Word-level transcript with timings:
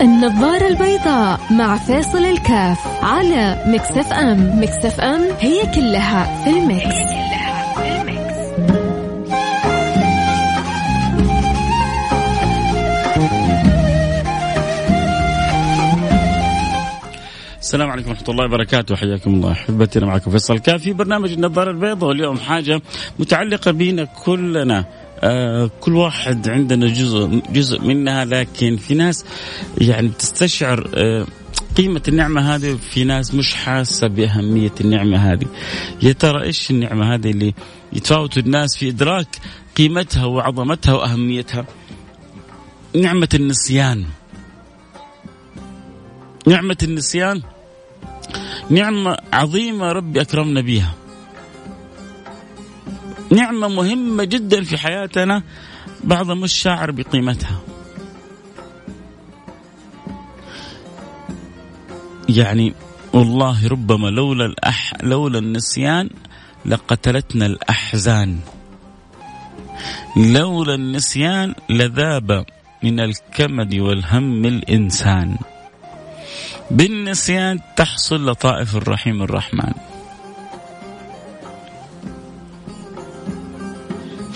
النظارة 0.00 0.68
البيضاء 0.68 1.40
مع 1.50 1.76
فيصل 1.76 2.24
الكاف 2.24 3.04
على 3.04 3.64
Mix 3.66 4.12
FM 4.12 4.62
Mix 4.62 5.00
FM 5.00 5.20
هي 5.38 5.62
كلها 5.74 6.44
في 6.44 6.50
ال 6.50 6.57
mix, 6.57 6.86
هي 6.86 7.04
كلها 7.04 7.74
في 7.74 8.00
ال 8.00 8.08
mix. 8.08 8.40
السلام 17.60 17.90
عليكم 17.90 18.10
ورحمة 18.10 18.28
الله 18.28 18.44
وبركاته. 18.44 18.96
حياكم 18.96 19.34
الله. 19.34 19.52
أحبتي 19.52 19.98
أنا 19.98 20.06
معكم 20.06 20.30
فيصل 20.30 20.58
كاف 20.58 20.82
في 20.82 20.92
برنامج 20.92 21.32
النظارة 21.32 21.70
البيضاء. 21.70 22.08
واليوم 22.08 22.38
حاجة 22.38 22.80
متعلقة 23.18 23.70
بينا 23.70 24.04
كلنا. 24.04 24.84
كل 25.80 25.94
واحد 25.94 26.48
عندنا 26.48 26.88
جزء 26.88 27.42
جزء 27.52 27.80
منها 27.80 28.24
لكن 28.24 28.76
في 28.76 28.94
ناس 28.94 29.24
يعني 29.78 30.08
بتستشعر 30.08 30.90
آه 30.94 31.26
قيمة 31.76 32.02
النعمة 32.08 32.54
هذه 32.54 32.78
في 32.90 33.04
ناس 33.04 33.34
مش 33.34 33.54
حاسة 33.54 34.08
بأهمية 34.08 34.72
النعمة 34.80 35.32
هذه. 35.32 35.46
يا 36.02 36.12
ترى 36.12 36.42
إيش 36.42 36.70
النعمة 36.70 37.14
هذه 37.14 37.30
اللي 37.30 37.54
يتفاوت 37.92 38.38
الناس 38.38 38.76
في 38.76 38.88
إدراك 38.88 39.28
قيمتها 39.76 40.24
وعظمتها 40.24 40.94
وأهميتها؟ 40.94 41.66
نعمة 42.96 43.28
النسيان. 43.34 44.04
نعمة 46.46 46.76
النسيان. 46.82 47.42
نعمة 48.70 49.16
عظيمة 49.32 49.92
ربي 49.92 50.20
أكرمنا 50.20 50.60
بها 50.60 50.94
نعمة 53.30 53.68
مهمة 53.68 54.24
جدا 54.24 54.64
في 54.64 54.78
حياتنا 54.78 55.42
بعض 56.04 56.30
مش 56.30 56.52
شاعر 56.52 56.90
بقيمتها. 56.90 57.60
يعني 62.28 62.74
والله 63.12 63.68
ربما 63.68 64.08
لولا 64.08 64.46
الأح 64.46 64.92
لولا 65.02 65.38
النسيان 65.38 66.10
لقتلتنا 66.66 67.46
الأحزان. 67.46 68.38
لولا 70.16 70.74
النسيان 70.74 71.54
لذاب 71.70 72.44
من 72.82 73.00
الكمد 73.00 73.74
والهم 73.74 74.44
الإنسان. 74.44 75.36
بالنسيان 76.70 77.60
تحصل 77.76 78.30
لطائف 78.30 78.76
الرحيم 78.76 79.22
الرحمن. 79.22 79.89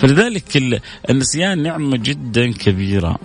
فلذلك 0.05 0.81
النسيان 1.09 1.63
نعمة 1.63 1.97
جدا 1.97 2.51
كبيرة. 2.51 3.17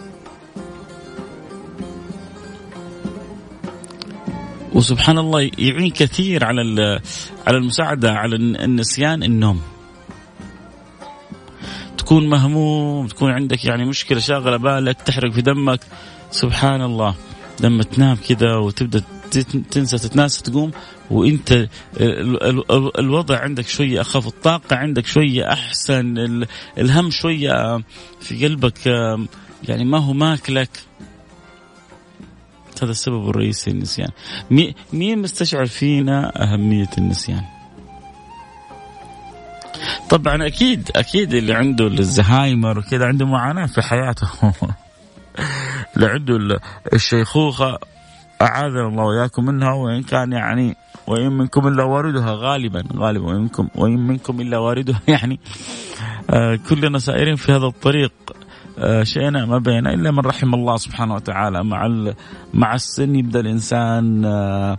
وسبحان 4.72 5.18
الله 5.18 5.40
يعين 5.58 5.90
كثير 5.90 6.44
على 6.44 6.62
على 7.46 7.56
المساعدة 7.56 8.12
على 8.12 8.36
النسيان 8.36 9.22
النوم. 9.22 9.60
تكون 11.98 12.28
مهموم 12.28 13.06
تكون 13.06 13.30
عندك 13.30 13.64
يعني 13.64 13.84
مشكلة 13.84 14.20
شاغلة 14.20 14.56
بالك 14.56 15.02
تحرق 15.02 15.32
في 15.32 15.42
دمك. 15.42 15.80
سبحان 16.30 16.82
الله 16.82 17.14
لما 17.60 17.82
تنام 17.82 18.16
كذا 18.28 18.56
وتبدأ 18.56 19.02
تنسى 19.70 19.98
تتناسى 19.98 20.42
تقوم 20.42 20.70
وإنت 21.10 21.68
الوضع 22.98 23.38
عندك 23.38 23.68
شوية 23.68 24.00
أخف 24.00 24.26
الطاقة 24.26 24.76
عندك 24.76 25.06
شوية 25.06 25.52
أحسن 25.52 26.14
الهم 26.78 27.10
شوية 27.10 27.82
في 28.20 28.46
قلبك 28.46 28.86
يعني 29.68 29.84
ما 29.84 29.98
هو 29.98 30.12
ماكلك. 30.12 30.70
هذا 32.82 32.90
السبب 32.90 33.28
الرئيسي 33.28 33.70
للنسيان. 33.70 34.10
مين 34.92 35.18
مستشعر 35.18 35.66
فينا 35.66 36.42
أهمية 36.42 36.90
النسيان؟ 36.98 37.42
طبعا 40.10 40.46
أكيد 40.46 40.90
أكيد 40.96 41.34
اللي 41.34 41.54
عنده 41.54 41.86
الزهايمر 41.86 42.78
وكذا 42.78 43.06
عنده 43.06 43.26
معاناة 43.26 43.66
في 43.66 43.82
حياته. 43.82 44.30
اللي 45.96 46.06
عنده 46.06 46.60
الشيخوخة 46.92 47.78
أعاذنا 48.42 48.88
الله 48.88 49.04
وإياكم 49.04 49.44
منها 49.44 49.72
وإن 49.72 50.02
كان 50.02 50.32
يعني 50.32 50.76
وإن 51.06 51.32
منكم 51.32 51.68
إلا 51.68 51.84
واردها 51.84 52.34
غالبا 52.34 52.84
غالبا 52.96 53.26
وإن 53.26 53.40
منكم 53.40 53.68
وإن 53.74 54.06
منكم 54.06 54.40
إلا 54.40 54.58
واردها 54.58 55.00
يعني 55.08 55.40
آه 56.30 56.58
كلنا 56.68 56.98
سائرين 56.98 57.36
في 57.36 57.52
هذا 57.52 57.66
الطريق 57.66 58.12
آه 58.78 59.02
شئنا 59.02 59.46
ما 59.46 59.58
بينا 59.58 59.94
إلا 59.94 60.10
من 60.10 60.18
رحم 60.18 60.54
الله 60.54 60.76
سبحانه 60.76 61.14
وتعالى. 61.14 61.64
مع 61.64 62.12
مع 62.54 62.74
السن 62.74 63.14
يبدأ 63.14 63.40
الإنسان 63.40 64.24
آه 64.24 64.78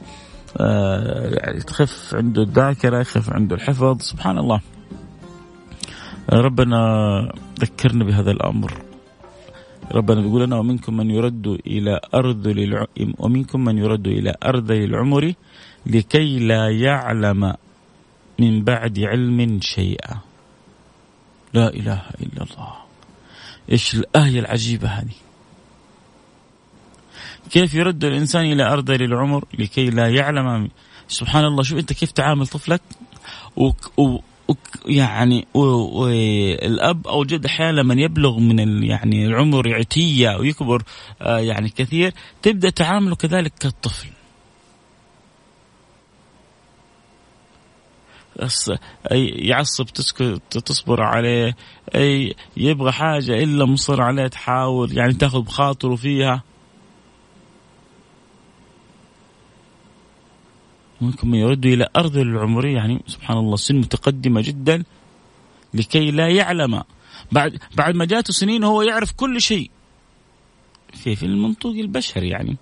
آه 0.57 1.29
يعني 1.29 1.59
تخف 1.59 2.15
عنده 2.15 2.41
الذاكرة 2.41 2.99
يخف 2.99 3.33
عنده 3.33 3.55
الحفظ. 3.55 4.01
سبحان 4.01 4.37
الله. 4.37 4.59
ربنا 6.33 6.77
ذكرنا 7.59 8.03
بهذا 8.05 8.31
الأمر. 8.31 8.90
ربنا 9.91 10.21
بيقول 10.21 10.41
لنا 10.43 10.57
ومنكم 10.59 10.97
من 10.97 11.11
يرد 11.11 11.47
إلى 11.47 11.99
أرض. 12.13 12.45
ومنكم 13.19 13.59
من 13.63 13.77
يرد 13.77 14.07
إلى 14.07 14.35
أرض 14.43 14.71
العمر 14.71 15.33
لكي 15.85 16.39
لا 16.39 16.69
يعلم 16.69 17.53
من 18.39 18.63
بعد 18.63 18.99
علم 18.99 19.59
شيئا 19.61 20.17
لا 21.53 21.67
إله 21.67 22.01
إلا 22.21 22.43
الله 22.43 22.73
إيش 23.71 23.95
الآية 23.95 24.39
العجيبة 24.39 24.87
هذه 24.87 25.17
كيف 27.49 27.73
يرد 27.73 28.03
الإنسان 28.03 28.45
إلى 28.45 28.63
أرض 28.63 28.91
للعمر 28.91 29.45
لكي 29.59 29.89
لا 29.89 30.07
يعلم 30.09 30.69
سبحان 31.07 31.45
الله 31.45 31.63
شوف 31.63 31.79
أنت 31.79 31.93
كيف 31.93 32.11
تعامل 32.11 32.47
طفلك. 32.47 32.81
و... 33.57 33.71
يعني 34.85 35.47
والاب 35.53 37.07
أو 37.07 37.21
الجد 37.21 37.45
أحيانا 37.45 37.81
لما 37.81 37.93
يبلغ 37.93 38.39
من 38.39 38.83
يعني 38.83 39.25
العمر 39.25 39.75
عتيه 39.75 40.37
ويكبر 40.39 40.83
آه، 41.21 41.39
يعني 41.39 41.69
كثير 41.69 42.13
تبدأ 42.41 42.69
تعامله 42.69 43.15
كذلك 43.15 43.53
كالطفل. 43.59 44.07
يعصب 49.35 49.85
تسكت 49.85 50.57
تصبر 50.57 51.01
عليه 51.01 51.55
أي 51.95 52.35
يبغى 52.57 52.91
حاجة 52.91 53.43
إلا 53.43 53.65
مصر 53.65 54.01
عليه 54.01 54.27
تحاول 54.27 54.97
يعني 54.97 55.13
تاخذ 55.13 55.41
بخاطره 55.41 55.95
فيها 55.95 56.43
منكم 61.03 61.31
من 61.31 61.37
يرد 61.37 61.65
إلى 61.65 61.87
أرض 61.97 62.17
العمر 62.17 62.65
يعني 62.65 63.01
سبحان 63.07 63.37
الله 63.37 63.55
سن 63.55 63.75
متقدمة 63.75 64.41
جدا 64.41 64.83
لكي 65.73 66.11
لا 66.11 66.29
يعلم. 66.29 66.83
بعد 67.31 67.59
بعد 67.75 67.95
ما 67.95 68.05
جاته 68.05 68.33
سنين 68.33 68.63
هو 68.63 68.81
يعرف 68.81 69.11
كل 69.11 69.41
شيء. 69.41 69.71
في 70.93 71.15
في 71.15 71.25
المنطوق 71.25 71.75
البشري 71.75 72.29
يعني. 72.29 72.57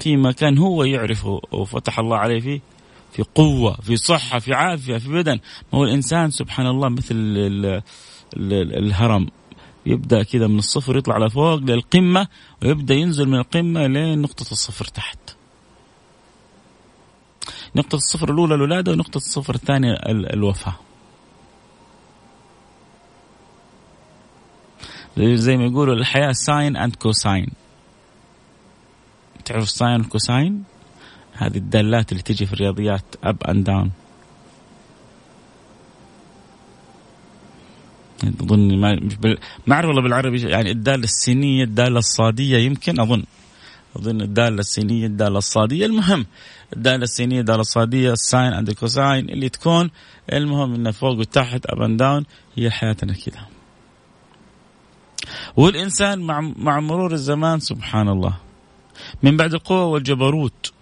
فيما 0.00 0.32
كان 0.32 0.58
هو 0.58 0.84
يعرفه 0.84 1.40
وفتح 1.52 1.98
الله 1.98 2.16
عليه 2.16 2.40
فيه 2.40 2.60
في 3.12 3.22
قوة 3.34 3.74
في 3.74 3.96
صحة 3.96 4.38
في 4.38 4.54
عافية 4.54 4.98
في 4.98 5.08
بدن. 5.08 5.40
ما 5.72 5.78
هو 5.78 5.84
الإنسان 5.84 6.30
سبحان 6.30 6.66
الله 6.66 6.88
مثل 6.88 7.14
ال 7.14 7.66
ال 8.36 8.78
الهرم. 8.78 9.28
يبدأ 9.86 10.22
كذا 10.22 10.46
من 10.46 10.58
الصفر 10.58 10.96
يطلع 10.96 11.18
لفوق 11.18 11.54
للقمة 11.58 12.28
ويبدأ 12.62 12.94
ينزل 12.94 13.28
من 13.28 13.38
القمة 13.38 13.86
لين 13.86 14.18
نقطة 14.22 14.52
الصفر 14.52 14.84
تحت. 14.84 15.18
نقطة 17.76 17.96
الصفر 17.96 18.32
الأولى 18.32 18.54
الولادة 18.54 18.92
ونقطة 18.92 19.16
الصفر 19.16 19.54
الثانية 19.54 19.92
الوفاة 20.08 20.74
زي 25.16 25.56
ما 25.56 25.64
يقولوا 25.64 25.94
الحياة 25.94 26.32
sine 26.32 26.76
and 26.76 26.96
cosine 26.96 27.48
تعرف 29.44 29.62
ال 29.62 29.70
sine 29.70 30.00
وال 30.00 30.16
cosine 30.16 30.64
هذه 31.32 31.56
الدالات 31.56 32.12
اللي 32.12 32.22
تجي 32.22 32.46
في 32.46 32.52
الرياضيات 32.52 33.04
up 33.24 33.42
and 33.44 33.64
down 33.64 33.90
أظن 38.40 38.80
ما 38.80 39.00
ما 39.66 39.74
أعرف 39.74 39.86
والله 39.86 40.02
بالعربي 40.02 40.42
يعني 40.42 40.70
الدالة 40.70 41.04
السينية 41.04 41.64
الدالة 41.64 41.98
الصادية 41.98 42.58
يمكن 42.58 43.00
أظن. 43.00 43.24
أظن 43.96 44.20
الدالة 44.20 44.58
السينيه 44.60 45.06
الدالة 45.06 45.38
الصادية. 45.38 45.86
المهم 45.86 46.26
الدالة 46.76 47.02
السينيه 47.02 47.40
الدالة 47.40 47.60
الصادية 47.60 48.12
ال 48.12 48.20
sine 48.20 48.52
and 48.52 48.68
ال 48.68 48.77
cosine 48.77 49.28
اللي 49.28 49.48
تكون. 49.48 49.90
المهم 50.32 50.74
انه 50.74 50.90
فوق 50.90 51.18
وتحت 51.18 51.66
up 51.66 51.82
and 51.82 51.98
down 51.98 52.24
هي 52.56 52.70
حياتنا 52.70 53.12
كذا 53.12 53.46
والإنسان 55.56 56.18
مع 56.18 56.40
مع 56.40 56.80
مرور 56.80 57.12
الزمان 57.12 57.60
سبحان 57.60 58.08
الله 58.08 58.36
من 59.22 59.36
بعد 59.36 59.54
القوة 59.54 59.84
والجبروت 59.84 60.72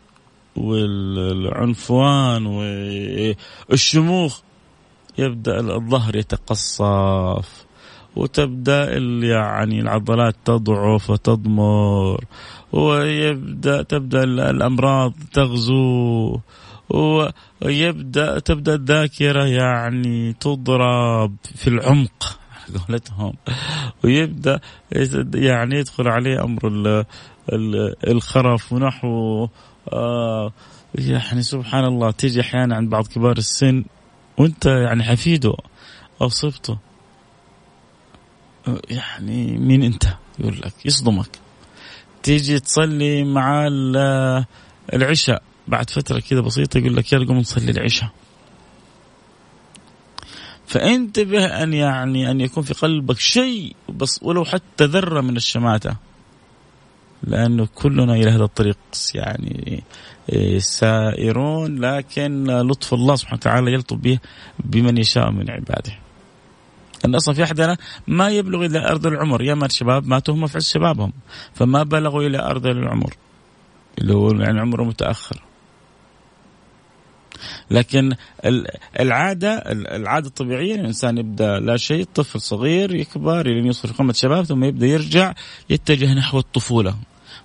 والعنفوان 0.57 2.47
والشموخ 2.47 4.41
يبدأ 5.19 5.61
الظهر 5.61 6.17
يتقصف 6.17 7.67
وتبدأ 8.17 8.99
يعني 9.23 9.81
العضلات 9.81 10.37
تضعف 10.45 11.11
وتضمر. 11.11 12.25
ويبدأ 12.73 13.83
تبدأ 13.83 14.25
الأمراض 14.25 15.13
تغزو 15.33 16.41
ويبدأ 16.91 18.39
تبدأ 18.39 18.75
الذاكرة 18.75 19.45
يعني 19.45 20.33
تضرب 20.33 21.37
في 21.55 21.69
العمق 21.69 22.39
قولتهم. 22.89 23.33
ويبدأ 24.05 24.61
يعني 25.35 25.77
يدخل 25.77 26.09
عليه 26.09 26.45
أمر 26.45 27.05
الخرف 28.09 28.73
ونحو. 28.73 29.49
آه 29.93 30.53
يعني 30.95 31.43
سبحان 31.43 31.85
الله 31.85 32.11
تيجي 32.11 32.41
أحيانا 32.41 32.77
عند 32.77 32.91
بعض 32.91 33.07
كبار 33.07 33.39
السن 33.39 33.85
وأنت 34.39 34.67
يعني 34.67 35.03
حفيده 35.03 35.55
أو 36.23 36.29
صبته. 36.29 36.79
يعني 38.91 39.59
مين 39.59 39.83
أنت؟ 39.83 40.05
يقول 40.39 40.57
لك 40.59 40.87
يصدمك. 40.87 41.50
تيجي 42.23 42.61
تصلي 42.61 43.25
مع 43.25 43.69
العشاء. 44.93 45.43
بعد 45.69 45.91
فترة 45.91 46.21
كذا 46.21 46.41
بسيطة 46.41 46.79
يقول 46.79 46.97
لك 46.97 47.13
يلا 47.13 47.27
قوم 47.27 47.39
نصلي 47.39 47.71
العشاء. 47.71 48.11
فانتبه 50.67 51.63
أن 51.63 51.73
يعني 51.73 52.31
أن 52.31 52.41
يكون 52.41 52.63
في 52.63 52.75
قلبك 52.75 53.19
شيء 53.19 53.77
بس 53.89 54.21
ولو 54.23 54.45
حتى 54.45 54.85
ذرة 54.85 55.21
من 55.21 55.37
الشماتة. 55.37 55.97
لأنه 57.23 57.69
كلنا 57.75 58.15
إلى 58.15 58.31
هذا 58.31 58.45
الطريق 58.45 58.79
يعني 59.15 59.83
إيه، 60.33 60.59
سائرون 60.59 61.79
لكن 61.79 62.45
لطف 62.45 62.95
الله 62.95 63.17
سبحانه 63.17 63.37
وتعالى 63.37 63.73
يلطف 63.73 63.97
به 63.97 64.19
بمن 64.59 64.99
يشاء 64.99 65.31
من 65.31 65.51
عباده. 65.51 65.99
أن 67.05 67.15
أصلا 67.15 67.35
في 67.35 67.45
أحدنا 67.45 67.77
ما 68.09 68.29
يبلغ 68.29 68.65
إلى 68.65 68.89
أرض 68.89 69.07
العمر 69.07 69.43
ياما 69.43 69.67
الشباب 69.67 70.07
ماتوا 70.07 70.35
هم 70.35 70.47
في 70.47 70.57
عز 70.57 70.69
شبابهم. 70.69 71.13
فما 71.55 71.83
بلغوا 71.83 72.23
إلى 72.23 72.39
أرض 72.39 72.67
العمر. 72.67 73.15
اللي 73.99 74.15
هو 74.15 74.31
يعني 74.31 74.61
عمره 74.61 74.85
متأخر. 74.85 75.43
لكن 77.71 78.13
العادة 79.01 79.55
العادة 79.73 80.27
الطبيعية 80.27 80.75
الإنسان 80.75 81.19
يبدأ 81.19 81.59
لا 81.59 81.77
شيء 81.77 82.07
طفل 82.15 82.41
صغير 82.41 82.95
يكبر 82.95 83.47
لين 83.47 83.67
يوصل 83.67 83.89
قمه 83.89 84.13
شباب 84.13 84.45
ثم 84.45 84.65
يبدأ 84.65 84.87
يرجع 84.87 85.35
يتجه 85.71 86.15
نحو 86.15 86.39
الطفولة. 86.39 86.95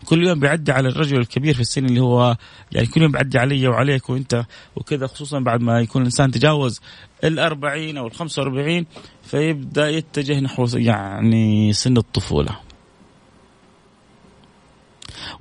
كل 0.06 0.28
يوم 0.28 0.40
بيعدي 0.40 0.72
على 0.72 0.90
الرجل 0.90 1.18
الكبير 1.18 1.54
في 1.54 1.62
السن 1.62 1.86
اللي 1.86 2.00
هو 2.00 2.38
يعني 2.72 2.88
كل 2.88 3.02
يوم 3.02 3.12
بيعدي 3.12 3.40
علي 3.40 3.68
وعليك 3.68 4.10
وانت 4.10 4.46
وكذا 4.76 5.08
خصوصا 5.08 5.40
بعد 5.40 5.62
ما 5.62 5.80
يكون 5.80 6.02
الإنسان 6.02 6.32
تجاوز 6.32 6.82
الأربعين 7.24 7.98
أو 7.98 8.08
الخمسة 8.08 8.42
وأربعين 8.42 8.86
فيبدأ 9.24 9.90
يتجه 9.90 10.40
نحو 10.40 10.68
يعني 10.74 11.74
سن 11.74 11.98
الطفولة. 11.98 12.65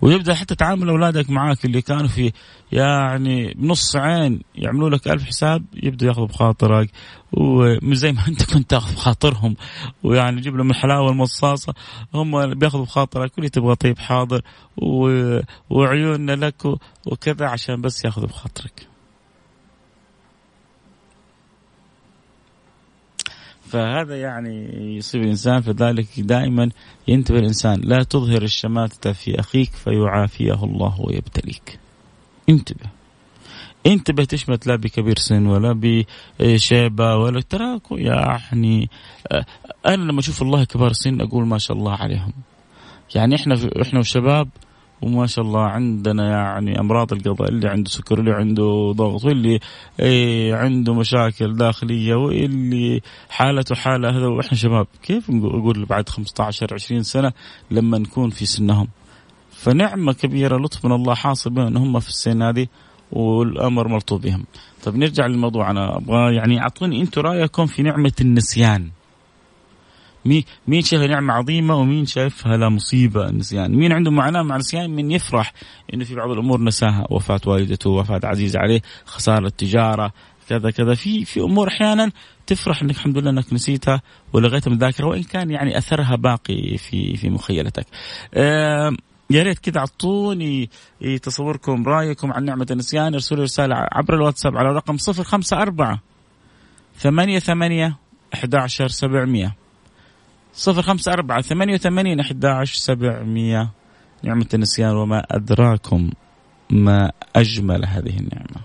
ويبدا 0.02 0.34
حتى 0.34 0.54
تعامل 0.54 0.88
أولادك 0.88 1.30
معاك 1.30 1.64
اللي 1.64 1.82
كانوا 1.82 2.08
في 2.08 2.32
يعني 2.72 3.54
بنص 3.54 3.96
عين 3.96 4.40
يعملوا 4.54 4.90
لك 4.90 5.08
ألف 5.08 5.24
حساب 5.24 5.64
يبدوا 5.82 6.08
ياخذوا 6.08 6.26
بخاطرك 6.26 6.90
ومش 7.32 7.96
زي 7.96 8.12
ما 8.12 8.26
انت 8.28 8.52
كنت 8.54 8.70
تاخذ 8.70 8.94
بخاطرهم 8.94 9.56
ويعني 10.02 10.40
تجيب 10.40 10.56
لهم 10.56 10.70
الحلاوة 10.70 11.10
المصاصة 11.10 11.74
هم 12.14 12.54
بياخذوا 12.54 12.84
بخاطرك 12.84 13.32
واللي 13.36 13.50
تبغى 13.50 13.74
طيب 13.74 13.98
حاضر. 13.98 14.42
وعيوننا 15.70 16.32
لك 16.32 16.66
وكذا 17.06 17.46
عشان 17.46 17.80
بس 17.80 18.04
ياخذوا 18.04 18.28
بخاطرك. 18.28 18.93
فهذا 23.66 24.20
يعني 24.20 24.68
يصيب 24.96 25.22
الإنسان 25.22 25.60
فذلك 25.60 26.20
دائما 26.20 26.70
ينتبه 27.08 27.38
الإنسان 27.38 27.80
لا 27.80 28.02
تظهر 28.02 28.42
الشماتة 28.42 29.12
في 29.12 29.40
أخيك 29.40 29.70
فيعافيه 29.70 30.64
الله 30.64 31.00
ويبتليك. 31.00 31.78
انتبه. 32.48 32.86
انتبه 33.86 34.24
تشمت 34.24 34.66
لا 34.66 34.76
بكبير 34.76 35.18
سن 35.18 35.46
ولا 35.46 35.80
بشيبة 36.40 37.16
ولا 37.16 37.40
ترى 37.40 37.80
يعني 37.90 38.88
أنا 39.86 40.02
لما 40.02 40.20
أشوف 40.20 40.42
الله 40.42 40.64
كبار 40.64 40.92
سن 40.92 41.20
أقول 41.20 41.46
ما 41.46 41.58
شاء 41.58 41.76
الله 41.76 41.92
عليهم. 41.92 42.32
يعني 43.14 43.34
إحنا 43.34 43.54
إحنا 43.82 43.98
وشباب 43.98 44.48
وما 45.04 45.26
شاء 45.26 45.44
الله 45.44 45.60
عندنا 45.60 46.30
يعني 46.30 46.80
أمراض 46.80 47.12
القضاء 47.12 47.48
اللي 47.48 47.68
عنده 47.68 47.90
سكر 47.90 48.18
اللي 48.18 48.32
عنده 48.32 48.92
ضغط 48.96 49.24
واللي 49.24 49.60
إيه 50.00 50.54
عنده 50.54 50.94
مشاكل 50.94 51.56
داخلية 51.56 52.14
واللي 52.14 53.00
حالته 53.28 53.74
حالة 53.74 54.10
هذا 54.10 54.26
وإحنا 54.26 54.58
شباب 54.58 54.86
كيف 55.02 55.30
نقول 55.30 55.84
بعد 55.84 56.08
15 56.08 56.74
20 56.74 57.02
سنة 57.02 57.32
لما 57.70 57.98
نكون 57.98 58.30
في 58.30 58.46
سنهم 58.46 58.88
فنعمة 59.50 60.12
كبيرة 60.12 60.56
لطف 60.58 60.84
من 60.84 60.92
الله 60.92 61.14
حاصل 61.14 61.50
بهم 61.50 61.66
إن 61.66 61.76
هم 61.76 62.00
في 62.00 62.08
السن 62.08 62.42
هذه 62.42 62.66
والأمر 63.12 63.88
ملطوف 63.88 64.22
بهم. 64.22 64.44
طيب 64.84 64.96
نرجع 64.96 65.26
للموضوع 65.26 65.70
أنا 65.70 65.96
أبغى 65.96 66.34
يعني 66.34 66.60
أعطوني 66.60 67.00
أنتم 67.00 67.20
رأيكم 67.20 67.66
في 67.66 67.82
نعمة 67.82 68.12
النسيان. 68.20 68.90
مين 70.26 70.82
شايفها 70.82 71.06
نعمة 71.06 71.34
عظيمة 71.34 71.74
ومين 71.76 72.06
شايفها 72.06 72.56
لا 72.56 72.68
مصيبة. 72.68 73.28
النسيان 73.28 73.76
مين 73.76 73.92
عنده 73.92 74.10
معاناة 74.10 74.42
مع 74.42 74.54
النسيان 74.54 74.90
من 74.90 75.10
يفرح 75.10 75.52
إنه 75.94 76.04
في 76.04 76.14
بعض 76.14 76.30
الأمور 76.30 76.60
نساها. 76.60 77.06
وفاة 77.10 77.40
والدته 77.46 77.90
وفاة 77.90 78.20
عزيز 78.24 78.56
عليه 78.56 78.82
خسارة 79.04 79.46
التجارة 79.46 80.12
كذا 80.48 80.70
كذا. 80.70 80.94
في 80.94 81.24
في 81.24 81.40
أمور 81.40 81.68
أحيانا 81.68 82.10
تفرح 82.46 82.82
إنك 82.82 82.94
الحمد 82.94 83.18
لله 83.18 83.30
إنك 83.30 83.52
نسيتها 83.52 84.02
ولغيتها 84.32 84.70
من 84.70 84.74
الذاكرة 84.76 85.06
وإن 85.06 85.22
كان 85.22 85.50
يعني 85.50 85.78
أثرها 85.78 86.16
باقي 86.16 86.76
في 86.76 87.16
في 87.16 87.30
مخيلتك. 87.30 87.86
يا 89.30 89.42
ريت 89.42 89.58
كذا 89.58 89.78
أعطوني 89.78 90.70
تصوركم 91.22 91.88
رأيكم 91.88 92.32
عن 92.32 92.44
نعمة 92.44 92.66
النسيان 92.70 93.14
ارسلوا 93.14 93.42
رسالة 93.42 93.74
عبر 93.92 94.14
الواتساب 94.14 94.56
على 94.56 94.68
رقم 94.68 94.96
054 95.08 95.98
ثمانية 96.96 97.38
ثمانية 97.38 97.96
11 98.34 98.88
700 98.88 99.63
صفر 100.56 100.82
خمسة 100.82 101.12
أربعة 101.12 101.40
ثمانية 101.40 101.74
وثمانين 101.74 102.20
أحد 102.20 102.44
عشر 102.44 102.74
سبعمية. 102.74 103.70
نعمة 104.22 104.46
النسيان 104.54 104.96
وما 104.96 105.22
أدراكم 105.30 106.10
ما 106.70 107.12
أجمل 107.36 107.86
هذه 107.86 108.18
النعمة. 108.18 108.64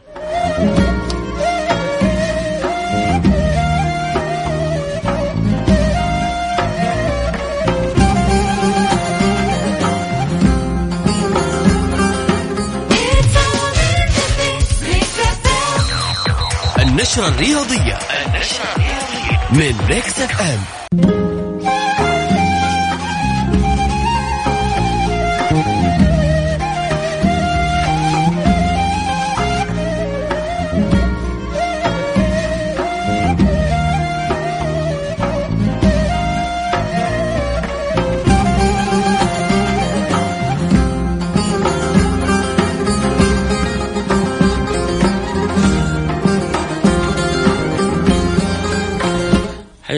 النشرة 16.80 17.28
الرياضية 17.28 17.98
النشرة 18.26 18.76
الرياضية 18.76 19.40
من 19.54 19.88
ميكس 19.90 20.20
أف 20.20 20.42
أم. 20.42 21.09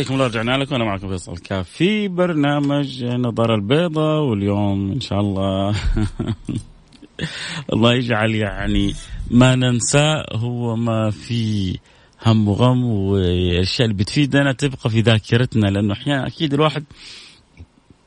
حياكم 0.01 0.13
الله 0.13 0.25
رجعنا 0.27 0.57
لكم. 0.57 0.75
أنا 0.75 0.83
معكم 0.83 1.09
فيصل 1.09 1.37
كاف 1.37 1.69
في 1.69 2.07
برنامج 2.07 3.03
نظر 3.03 3.55
البيضاء 3.55 4.21
واليوم 4.21 4.91
إن 4.91 4.99
شاء 4.99 5.19
الله 5.19 5.75
الله 7.73 7.93
يجعل 7.93 8.35
يعني 8.35 8.93
ما 9.31 9.55
ننساه 9.55 10.25
هو 10.33 10.75
ما 10.75 11.09
في 11.11 11.77
هم 12.25 12.47
وغم 12.47 12.83
والأشياء 12.85 13.87
اللي 13.87 13.97
بتفيدنا 13.97 14.51
تبقى 14.51 14.89
في 14.89 15.01
ذاكرتنا 15.01 15.67
لأنه 15.67 15.93
أحيانا 15.93 16.27
أكيد 16.27 16.53
الواحد 16.53 16.83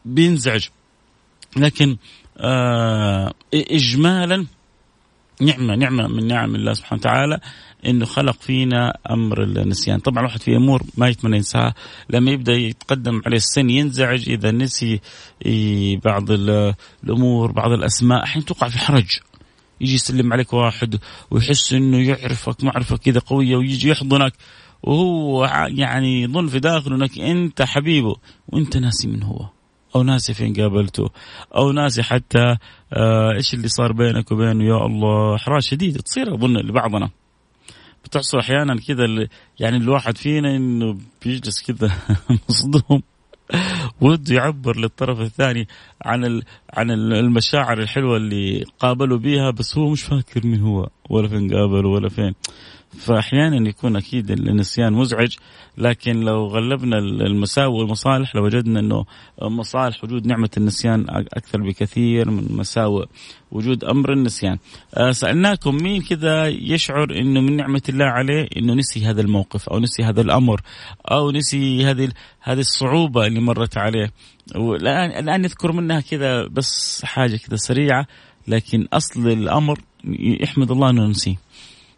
بينزعج. 0.04 0.68
لكن 1.56 1.96
آه 2.38 3.32
اجمالا 3.54 4.46
نعمة 5.40 5.74
نعمة 5.74 6.08
من 6.08 6.26
نعم 6.26 6.54
الله 6.54 6.72
سبحانه 6.72 7.00
وتعالى. 7.00 7.40
إنه 7.86 8.04
خلق 8.04 8.40
فينا 8.40 8.98
أمر 9.10 9.42
النسيان، 9.42 9.98
طبعا 9.98 10.18
الواحد 10.18 10.42
في 10.42 10.56
أمور 10.56 10.82
ما 10.96 11.08
يتمنى 11.08 11.36
ينساها. 11.36 11.74
لما 12.10 12.30
يبدأ 12.30 12.52
يتقدم 12.52 13.22
عليه 13.26 13.36
السن 13.36 13.70
ينزعج 13.70 14.28
إذا 14.28 14.50
نسي 14.50 15.00
بعض 16.04 16.30
الأمور 17.04 17.52
بعض 17.52 17.72
الأسماء 17.72 18.22
أحيانا 18.22 18.46
توقع 18.46 18.68
في 18.68 18.78
حرج. 18.78 19.08
يجي 19.80 19.94
يسلم 19.94 20.32
عليك 20.32 20.52
واحد 20.52 20.98
ويحس 21.30 21.72
إنه 21.72 22.08
يعرفك 22.08 22.64
معرفه 22.64 22.96
كذا 22.96 23.20
قوية 23.20 23.56
ويجي 23.56 23.88
يحضنك 23.88 24.32
وهو 24.82 25.44
يعني 25.68 26.22
يظن 26.22 26.46
في 26.46 26.58
داخله 26.58 26.96
إنك 26.96 27.18
أنت 27.18 27.62
حبيبه 27.62 28.16
وأنت 28.48 28.76
ناسي 28.76 29.08
من 29.08 29.22
هو 29.22 29.48
أو 29.96 30.02
ناسي 30.02 30.34
فين 30.34 30.54
قابلته 30.54 31.10
أو 31.56 31.72
ناسي 31.72 32.02
حتى 32.02 32.56
آه 32.92 33.32
إيش 33.36 33.54
اللي 33.54 33.68
صار 33.68 33.92
بينك 33.92 34.32
وبينه. 34.32 34.64
يا 34.64 34.86
الله 34.86 35.34
احراج 35.34 35.62
شديد. 35.62 36.00
تصير 36.00 36.34
أظن 36.34 36.56
لبعضنا. 36.56 37.10
بتحصل 38.04 38.38
أحيانا 38.38 38.76
كذا 38.88 39.28
يعني 39.60 39.76
الواحد 39.76 40.16
فينا 40.16 40.56
إنه 40.56 40.98
بيجلس 41.24 41.62
كذا 41.62 41.92
مصدوم. 42.48 43.02
وده 44.00 44.34
يعبر 44.34 44.76
للطرف 44.76 45.20
الثاني 45.20 45.68
عن 46.02 46.42
عن 46.74 46.90
المشاعر 46.90 47.78
الحلوة 47.78 48.16
اللي 48.16 48.64
قابلوا 48.78 49.18
بيها 49.18 49.50
بس 49.50 49.78
هو 49.78 49.90
مش 49.90 50.02
فاكر 50.02 50.46
مين 50.46 50.60
هو 50.60 50.88
ولا 51.10 51.28
فين 51.28 51.54
قابلوا 51.54 51.94
ولا 51.94 52.08
فين. 52.08 52.34
فأحيانا 52.98 53.68
يكون 53.68 53.96
أكيد 53.96 54.30
النسيان 54.30 54.92
مزعج 54.92 55.36
لكن 55.78 56.20
لو 56.20 56.46
غلبنا 56.46 56.98
المساوئ 56.98 57.78
والمصالح 57.78 58.36
لوجدنا 58.36 58.80
إنه 58.80 59.04
مصالح 59.42 60.04
وجود 60.04 60.26
نعمة 60.26 60.50
النسيان 60.56 61.06
أكثر 61.08 61.62
بكثير 61.62 62.30
من 62.30 62.46
مساوئ 62.50 63.06
وجود 63.50 63.84
أمر 63.84 64.12
النسيان. 64.12 64.58
آه، 64.94 65.10
سألناكم 65.10 65.76
مين 65.82 66.02
كذا 66.02 66.48
يشعر 66.48 67.10
إنه 67.10 67.40
من 67.40 67.56
نعمة 67.56 67.82
الله 67.88 68.04
عليه 68.04 68.48
إنه 68.56 68.74
نسي 68.74 69.06
هذا 69.06 69.20
الموقف 69.20 69.68
أو 69.68 69.78
نسي 69.78 70.02
هذا 70.02 70.20
الأمر 70.20 70.60
أو 71.10 71.30
نسي 71.30 71.84
هذه 71.84 72.08
هذه 72.40 72.60
الصعوبة 72.60 73.26
اللي 73.26 73.40
مرت 73.40 73.78
عليه. 73.78 74.12
والان 74.56 75.10
الآن 75.10 75.40
نذكر 75.40 75.72
منها 75.72 76.00
كذا 76.00 76.46
بس 76.46 77.02
حاجة 77.04 77.36
كذا 77.36 77.56
سريعة 77.56 78.06
لكن 78.48 78.88
أصل 78.92 79.28
الأمر 79.28 79.80
يحمد 80.18 80.70
الله 80.70 80.90
إنه 80.90 81.06
نسيه. 81.06 81.36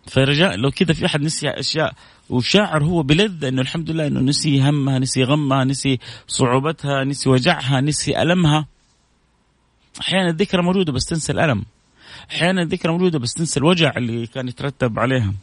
فرجاء 0.07 0.57
لو 0.57 0.71
كذا 0.71 0.93
في 0.93 1.07
أحد 1.07 1.21
نسي 1.21 1.49
أشياء. 1.49 1.95
وشاعر 2.31 2.85
هو 2.85 3.03
بلذة 3.03 3.49
إنه 3.49 3.63
الحمد 3.63 3.91
لله 3.91 4.07
إنه 4.07 4.21
نسي 4.21 4.63
همها 4.63 4.99
نسي 4.99 5.25
غمها 5.25 5.65
نسي 5.65 5.99
صعوبتها 6.29 7.05
نسي 7.05 7.29
وجعها 7.29 7.81
نسي 7.81 8.23
ألمها. 8.23 8.67
أحيانا 10.01 10.31
الذكرى 10.31 10.63
موجودة 10.63 10.93
بس 10.93 11.05
تنسى 11.05 11.33
الألم. 11.33 11.65
أحيانا 12.31 12.63
الذكرى 12.63 12.93
موجودة 12.93 13.19
بس 13.19 13.33
تنسى 13.33 13.61
الوجع 13.61 13.97
اللي 13.97 14.27
كان 14.27 14.49
يترتب 14.49 14.99
عليها. 14.99 15.35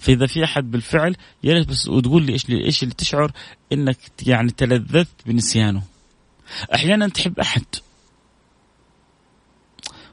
فإذا 0.00 0.26
في 0.26 0.44
أحد 0.44 0.70
بالفعل 0.70 1.16
يا 1.44 1.54
ريت 1.54 1.68
بس 1.68 1.88
وتقول 1.88 2.22
لي 2.22 2.32
إيش 2.32 2.50
إيش 2.50 2.82
اللي 2.82 2.94
تشعر؟ 2.94 3.32
إنك 3.72 3.98
يعني 4.26 4.50
تلذذت 4.50 5.08
بنسيانه. 5.26 5.82
أحيانا 6.74 7.08
تحب 7.08 7.38
أحد. 7.40 7.64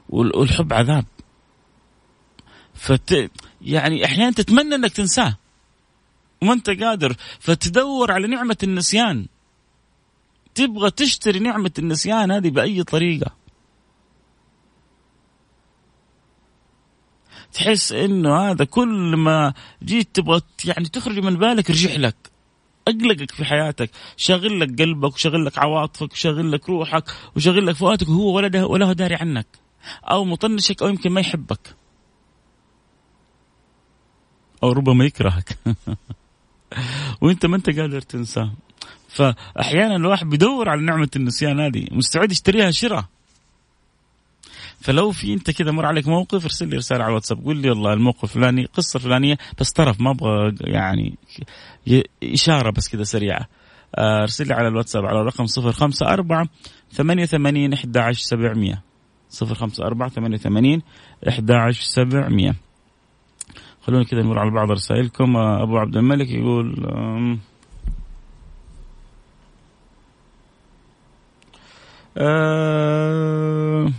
والحب 0.08 0.72
عذاب. 0.72 1.04
فت 2.80 3.30
يعني 3.62 4.04
أحيانا 4.04 4.30
تتمنى 4.30 4.74
إنك 4.74 4.92
تنساه. 4.92 5.36
وما 6.42 6.52
انت 6.52 6.70
قادر 6.70 7.16
فتدور 7.40 8.12
على 8.12 8.26
نعمة 8.26 8.56
النسيان. 8.62 9.26
تبغى 10.54 10.90
تشتري 10.90 11.38
نعمة 11.38 11.70
النسيان 11.78 12.30
هذه 12.30 12.50
بأي 12.50 12.82
طريقة. 12.82 13.30
تحس 17.52 17.92
إنه 17.92 18.36
هذا 18.36 18.64
كل 18.64 19.16
ما 19.16 19.54
جيت 19.84 20.08
تبغى 20.14 20.40
يعني 20.64 20.88
تخرج 20.88 21.18
من 21.18 21.36
بالك 21.36 21.70
يرجع 21.70 21.94
لك. 21.96 22.16
أقلقك 22.88 23.30
في 23.30 23.44
حياتك. 23.44 23.90
شاغل 24.16 24.60
لك 24.60 24.82
قلبك 24.82 25.14
وشاغل 25.14 25.44
لك 25.44 25.58
عواطفك 25.58 26.12
وشاغل 26.12 26.52
لك 26.52 26.68
روحك 26.68 27.04
وشاغل 27.36 27.66
لك 27.66 27.74
فؤادك 27.74 28.08
وهو 28.08 28.36
ولا 28.36 28.64
ولا 28.64 28.86
هو 28.86 28.92
داري 28.92 29.14
عنك. 29.14 29.46
أو 30.04 30.24
مطنشك 30.24 30.82
أو 30.82 30.88
يمكن 30.88 31.10
ما 31.10 31.20
يحبك. 31.20 31.79
أو 34.62 34.72
ربما 34.72 35.04
يكرهك. 35.04 35.58
وأنت 37.20 37.46
ما 37.46 37.56
أنت 37.56 37.70
قادر 37.80 38.00
تنساه. 38.00 38.52
فأحيانا 39.08 39.96
الواحد 39.96 40.26
بيدور 40.26 40.68
على 40.68 40.82
نعمة 40.82 41.08
النسيان 41.16 41.60
هذه 41.60 41.86
مستعد 41.92 42.32
يشتريها 42.32 42.70
شراء. 42.70 43.04
فلو 44.80 45.12
في 45.12 45.34
أنت 45.34 45.50
كذا 45.50 45.70
مر 45.70 45.86
عليك 45.86 46.08
موقف 46.08 46.44
ارسل 46.44 46.68
لي 46.68 46.76
رسالة 46.76 47.02
على 47.04 47.10
الواتساب 47.10 47.44
قول 47.44 47.56
لي 47.56 47.70
والله 47.70 47.92
الموقف 47.92 48.24
الفلاني 48.24 48.64
قصة 48.64 48.98
فلانيه 48.98 49.38
بس 49.58 49.72
طرف 49.72 50.00
ما 50.00 50.10
أبغى 50.10 50.54
يعني 50.60 51.14
إشارة 52.24 52.70
بس 52.70 52.88
كذا 52.88 53.04
سريعة. 53.04 53.48
آه، 53.94 54.22
ارسل 54.22 54.48
لي 54.48 54.54
على 54.54 54.68
الواتساب 54.68 55.04
على 55.04 55.20
الرقم 55.20 55.44
054 55.44 56.48
88 56.92 57.72
11700 57.72 58.82
054 59.42 60.08
88 60.08 60.82
11700 61.28 62.54
خلونا 63.90 64.04
كذا 64.04 64.22
نمر 64.22 64.38
على 64.38 64.50
بعض 64.50 64.70
رسائلكم. 64.70 65.36
آه، 65.36 65.62
أبو 65.62 65.78
عبد 65.78 65.96
الملك 65.96 66.28
يقول 66.30 66.86
آه 72.16 73.92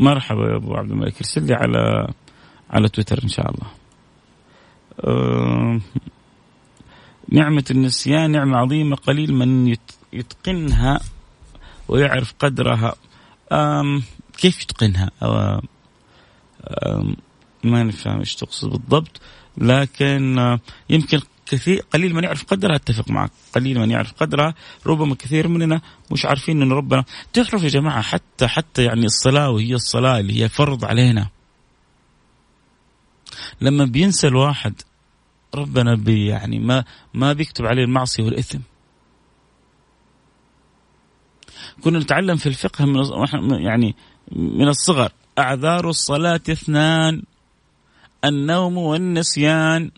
مرحبا 0.00 0.50
يا 0.50 0.56
أبو 0.56 0.74
عبد 0.74 0.90
الملك 0.90 1.16
ارسل 1.16 1.46
لي 1.46 1.54
على 1.54 2.08
على 2.70 2.88
تويتر 2.88 3.22
إن 3.22 3.28
شاء 3.28 3.50
الله. 3.50 3.66
آه 5.04 5.80
نعمة 7.28 7.64
النسيان 7.70 8.30
نعمة 8.30 8.56
عظيمة 8.56 8.96
قليل 8.96 9.34
من 9.34 9.76
يتقنها 10.12 11.00
ويعرف 11.88 12.34
قدرها. 12.38 12.94
كيف 14.38 14.62
يتقنها؟ 14.62 15.10
ما 17.64 17.82
نفهم 17.82 18.18
إيش 18.18 18.34
تقصد 18.34 18.68
بالضبط 18.70 19.20
لكن 19.58 20.38
آه، 20.38 20.60
يمكن 20.90 21.20
كثير 21.48 21.84
قليل 21.92 22.14
من 22.14 22.24
يعرف 22.24 22.44
قدرها 22.44 22.76
أتفق 22.76 23.10
معك 23.10 23.30
قليل 23.54 23.78
من 23.78 23.90
يعرف 23.90 24.12
قدرها 24.12 24.54
ربما 24.86 25.14
كثير 25.14 25.48
مننا 25.48 25.80
مش 26.12 26.26
عارفين 26.26 26.62
إن 26.62 26.72
ربنا 26.72 27.04
تعرف 27.32 27.62
يا 27.62 27.68
جماعة 27.68 28.02
حتى 28.02 28.46
حتى 28.46 28.84
يعني 28.84 29.06
الصلاة 29.06 29.50
وهي 29.50 29.74
الصلاة 29.74 30.20
اللي 30.20 30.42
هي 30.42 30.48
فرض 30.48 30.84
علينا. 30.84 31.28
لما 33.60 33.84
بينسى 33.84 34.26
الواحد 34.26 34.74
ربنا 35.54 35.94
بي 35.94 36.26
يعني 36.26 36.58
ما 36.58 36.84
ما 37.14 37.32
بيكتب 37.32 37.66
عليه 37.66 37.84
المعصية 37.84 38.22
والإثم. 38.22 38.58
كنا 41.80 41.98
نتعلم 41.98 42.36
في 42.36 42.46
الفقه 42.46 42.84
من 42.84 43.62
يعني 43.62 43.94
من 44.32 44.68
الصغر 44.68 45.12
أعذار 45.38 45.88
الصلاة 45.88 46.40
اثنان. 46.50 47.22
النوم 48.24 48.78
والنسيان 48.78 49.90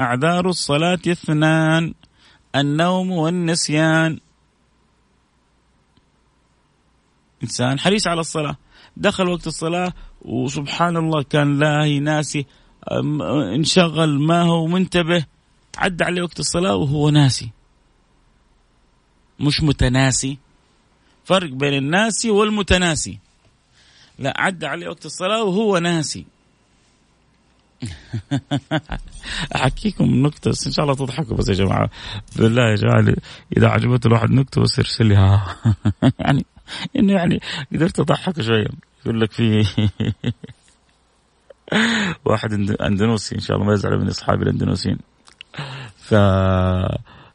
أعذار 0.00 0.48
الصلاة 0.48 0.98
اثنان 1.08 1.94
النوم 2.56 3.10
والنسيان. 3.10 4.20
إنسان 7.42 7.78
حريص 7.78 8.06
على 8.06 8.20
الصلاة. 8.20 8.56
دخل 8.96 9.28
وقت 9.28 9.46
الصلاة 9.46 9.92
وسبحان 10.22 10.96
الله 10.96 11.22
كان 11.22 11.58
لاهي 11.58 11.98
ناسي 11.98 12.46
انشغل 13.54 14.18
ما 14.20 14.42
هو 14.42 14.66
منتبه. 14.66 15.26
عدى 15.78 16.04
عليه 16.04 16.22
وقت 16.22 16.40
الصلاة 16.40 16.76
وهو 16.76 17.10
ناسي. 17.10 17.50
مش 19.40 19.62
متناسي. 19.62 20.38
فرق 21.24 21.50
بين 21.50 21.74
الناسي 21.74 22.30
والمتناسي. 22.30 23.18
لا 24.18 24.34
عدى 24.36 24.66
عليه 24.66 24.88
وقت 24.88 25.06
الصلاة 25.06 25.44
وهو 25.44 25.78
ناسي. 25.78 26.26
احكيكم 29.56 30.26
نكتة 30.26 30.50
بس 30.50 30.66
إن 30.66 30.72
شاء 30.72 30.84
الله 30.84 30.96
تضحكوا 30.96 31.36
بس 31.36 31.48
يا 31.48 31.54
جماعة. 31.54 31.90
بالله 32.36 32.70
يا 32.70 32.74
جماعة 32.74 33.16
إذا 33.56 33.68
عجبت 33.68 34.06
الواحد 34.06 34.30
نكتة 34.30 34.60
بس 34.60 34.78
يرسل 34.78 35.06
لي 35.06 35.14
يعني 36.20 36.46
إنه 36.96 37.12
يعني 37.12 37.40
قدرت 37.72 38.00
أضحك 38.00 38.40
شوية. 38.40 38.66
يقول 39.06 39.20
لك 39.20 39.32
في 39.32 39.64
واحد 42.24 42.52
اندونوسي 42.80 43.34
إن 43.34 43.40
شاء 43.40 43.56
الله 43.56 43.68
ما 43.68 43.74
يزعل 43.74 43.98
من 43.98 44.08
أصحابي 44.08 44.42
الاندونوسيين 44.42 44.98
ف 45.96 46.14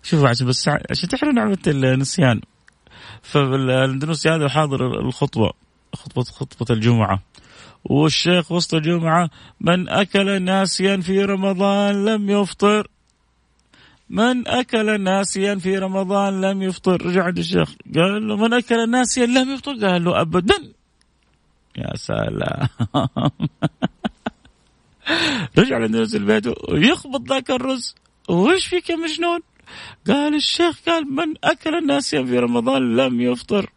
شوفوا 0.03 0.29
عشان 0.29 0.47
بس 0.47 0.67
عشان 0.67 1.09
تحروا 1.09 1.33
نعمه 1.33 1.57
النسيان. 1.67 2.41
فالاندونوسي 3.21 4.29
هذا 4.29 4.49
حاضر 4.49 4.99
الخطبة 4.99 5.51
خطبه 5.95 6.23
خطبة 6.23 6.75
الجمعة. 6.75 7.19
والشيخ 7.83 8.51
وسط 8.51 8.73
الجمعة 8.73 9.29
من 9.61 9.89
أكل 9.89 10.43
ناسيا 10.43 10.97
في 10.97 11.23
رمضان 11.23 12.05
لم 12.05 12.29
يفطر. 12.29 12.87
من 14.09 14.47
أكل 14.47 15.01
ناسيا 15.01 15.55
في 15.55 15.77
رمضان 15.77 16.41
لم 16.41 16.61
يفطر. 16.61 17.05
رجع 17.05 17.23
عند 17.23 17.37
الشيخ 17.37 17.69
قال 17.95 18.27
له 18.27 18.35
من 18.35 18.53
أكل 18.53 18.89
ناسيا 18.89 19.25
لم 19.25 19.53
يفطر؟ 19.53 19.71
قال 19.71 20.03
له 20.03 20.21
أبدا. 20.21 20.73
يا 21.77 21.95
سلام. 21.95 22.67
رجع 25.57 25.77
لنزل 25.77 26.21
البيت 26.21 26.69
ويخبط 26.69 27.29
ذاك 27.29 27.51
الرز 27.51 27.95
وش 28.29 28.67
فيك 28.67 28.89
يا 28.89 28.95
مجنون؟ 28.95 29.39
قال 30.07 30.35
الشيخ 30.35 30.79
قال 30.87 31.15
من 31.15 31.33
أكل 31.43 31.87
ناسيا 31.87 32.23
في 32.23 32.39
رمضان 32.39 32.95
لم 32.95 33.21
يفطر. 33.21 33.69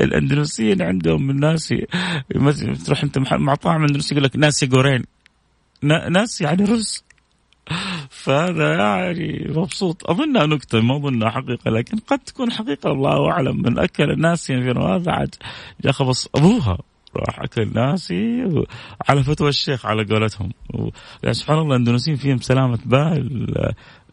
الأندلسيين 0.00 0.82
عندهم 0.82 1.30
الناس 1.30 1.74
تروح 2.84 3.02
أنت 3.02 3.18
مع 3.18 3.54
طعم 3.54 3.82
أندلسي 3.82 4.14
يقول 4.14 4.24
لك 4.24 4.36
ناسي 4.36 4.66
قورين 4.66 5.04
ناس 6.10 6.40
يعني 6.40 6.64
رز 6.64 7.04
فهذا 8.10 8.74
يعني 8.74 9.46
مبسوط. 9.48 10.10
اظنها 10.10 10.46
نكتة 10.46 10.80
ما 10.80 10.96
اظنها 10.96 11.30
حقيقة 11.30 11.70
لكن 11.70 11.98
قد 11.98 12.18
تكون 12.18 12.52
حقيقة 12.52 12.92
الله 12.92 13.30
أعلم. 13.30 13.62
من 13.62 13.78
أكل 13.78 14.10
الناس 14.10 14.46
في 14.46 14.70
هذا 14.70 15.12
عاد 15.12 15.34
جاء 15.84 15.92
خبص 15.92 16.28
أبوها 16.34 16.78
راح 17.16 17.40
أكل 17.40 17.72
ناسي 17.74 18.44
على 19.08 19.22
فتوى 19.22 19.48
الشيخ 19.48 19.86
على 19.86 20.04
قولتهم. 20.04 20.52
يعني 21.22 21.34
سبحان 21.34 21.58
الله 21.58 21.74
الاندونيسيين 21.74 22.16
فيهم 22.16 22.38
سلامة 22.38 22.78
بال 22.84 23.54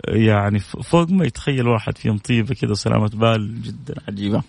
يعني 0.08 0.60
فوق 0.60 1.10
ما 1.10 1.26
يتخيل 1.26 1.68
واحد 1.68 1.98
فيهم 1.98 2.18
طيبة 2.18 2.56
كذا 2.56 2.74
سلامة 2.74 3.10
بال 3.14 3.62
جدا 3.62 3.96
عجيبة. 4.08 4.44